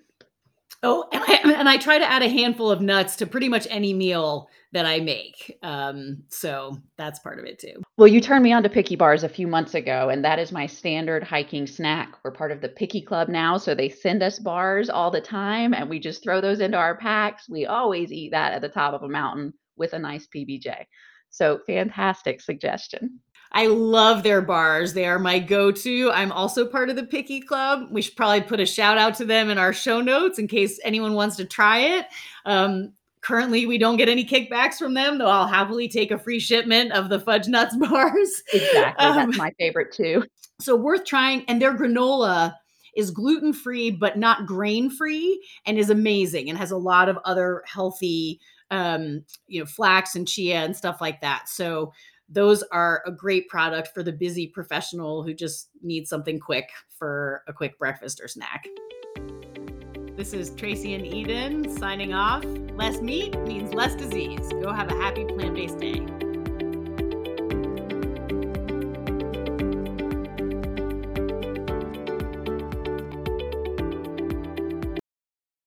Oh, 0.83 1.09
and 1.13 1.23
I, 1.27 1.53
and 1.59 1.69
I 1.69 1.77
try 1.77 1.99
to 1.99 2.11
add 2.11 2.23
a 2.23 2.29
handful 2.29 2.71
of 2.71 2.81
nuts 2.81 3.17
to 3.17 3.27
pretty 3.27 3.49
much 3.49 3.67
any 3.71 3.93
meal 3.93 4.49
that 4.73 4.85
I 4.85 5.01
make. 5.01 5.59
Um, 5.63 6.23
so 6.29 6.79
that's 6.97 7.19
part 7.21 7.39
of 7.39 7.47
it 7.47 7.59
too. 7.59 7.83
Well, 7.97 8.09
you 8.09 8.21
turned 8.21 8.45
me 8.45 8.53
on 8.53 8.63
to 8.63 8.69
picky 8.69 8.97
bars 8.97 9.25
a 9.25 9.29
few 9.29 9.47
months 9.47 9.75
ago, 9.75 10.11
and 10.11 10.25
that 10.25 10.39
is 10.39 10.53
my 10.53 10.67
standard 10.67 11.23
hiking 11.23 11.67
snack. 11.67 12.15
We're 12.23 12.33
part 12.33 12.53
of 12.53 12.61
the 12.61 12.69
Picky 12.69 13.01
Club 13.01 13.29
now, 13.29 13.57
so 13.57 13.75
they 13.75 13.89
send 13.89 14.23
us 14.23 14.39
bars 14.39 14.91
all 14.91 15.11
the 15.11 15.21
time, 15.21 15.73
and 15.73 15.89
we 15.89 15.99
just 15.99 16.23
throw 16.23 16.41
those 16.41 16.61
into 16.61 16.77
our 16.77 16.97
packs. 16.97 17.49
We 17.49 17.67
always 17.67 18.13
eat 18.13 18.31
that 18.33 18.53
at 18.53 18.61
the 18.61 18.69
top 18.69 18.95
of 18.95 19.03
a 19.03 19.09
mountain 19.09 19.55
with 19.77 19.95
a 19.95 19.99
nice 19.99 20.27
PBJ. 20.27 20.85
So 21.31 21.61
fantastic 21.67 22.41
suggestion. 22.41 23.21
I 23.53 23.67
love 23.67 24.23
their 24.23 24.43
bars. 24.43 24.93
They 24.93 25.07
are 25.07 25.19
my 25.19 25.39
go 25.39 25.73
to. 25.73 26.11
I'm 26.13 26.33
also 26.33 26.67
part 26.67 26.91
of 26.91 26.97
the 26.97 27.05
Picky 27.05 27.41
Club. 27.41 27.89
We 27.91 28.03
should 28.03 28.17
probably 28.17 28.43
put 28.43 28.61
a 28.61 28.67
shout 28.67 28.99
out 28.99 29.15
to 29.17 29.25
them 29.25 29.51
in 29.51 29.59
our 29.59 29.73
show 29.73 30.01
notes 30.01 30.39
in 30.39 30.49
case 30.49 30.79
anyone 30.85 31.15
wants 31.15 31.37
to 31.37 31.45
try 31.45 31.79
it. 31.79 32.07
Um, 32.45 32.93
currently, 33.21 33.67
we 33.67 33.79
don't 33.79 33.97
get 33.97 34.09
any 34.09 34.25
kickbacks 34.25 34.75
from 34.75 34.95
them, 34.95 35.19
though 35.19 35.29
I'll 35.29 35.47
happily 35.47 35.89
take 35.89 36.11
a 36.11 36.19
free 36.19 36.41
shipment 36.41 36.93
of 36.93 37.09
the 37.09 37.21
Fudge 37.21 37.49
Nuts 37.49 37.77
bars. 37.91 38.43
Exactly. 38.53 39.07
Um, 39.07 39.17
That's 39.17 39.39
my 39.39 39.53
favorite 39.59 39.93
too. 39.93 40.25
So, 40.61 40.77
worth 40.77 41.05
trying. 41.05 41.45
And 41.49 41.63
their 41.63 41.77
granola 41.77 42.55
is 42.97 43.11
gluten 43.11 43.53
free, 43.53 43.91
but 43.91 44.19
not 44.19 44.47
grain 44.47 44.91
free, 44.91 45.43
and 45.65 45.79
is 45.79 45.89
amazing 45.91 46.49
and 46.49 46.59
has 46.59 46.71
a 46.71 46.77
lot 46.77 47.09
of 47.09 47.17
other 47.25 47.63
healthy, 47.67 48.41
um, 48.71 49.25
you 49.47 49.61
know, 49.61 49.67
flax 49.67 50.15
and 50.17 50.27
chia 50.29 50.57
and 50.57 50.77
stuff 50.77 51.01
like 51.01 51.21
that. 51.21 51.49
So, 51.49 51.93
those 52.29 52.63
are 52.65 53.03
a 53.07 53.11
great 53.11 53.49
product 53.49 53.89
for 53.95 54.03
the 54.03 54.13
busy 54.13 54.47
professional 54.47 55.23
who 55.23 55.33
just 55.33 55.71
needs 55.83 56.11
something 56.11 56.39
quick 56.39 56.69
for 56.91 57.43
a 57.49 57.53
quick 57.53 57.79
breakfast 57.79 58.21
or 58.23 58.29
snack. 58.29 58.67
This 60.17 60.33
is 60.33 60.51
Tracy 60.51 60.95
and 60.95 61.07
Eden 61.07 61.77
signing 61.79 62.13
off. 62.13 62.45
Less 62.45 63.01
meat 63.01 63.39
means 63.41 63.73
less 63.73 63.95
disease. 63.95 64.53
Go 64.61 64.73
have 64.73 64.91
a 64.91 64.97
happy 64.97 65.25
plant 65.25 65.55
based 65.55 65.79
day. 65.79 66.28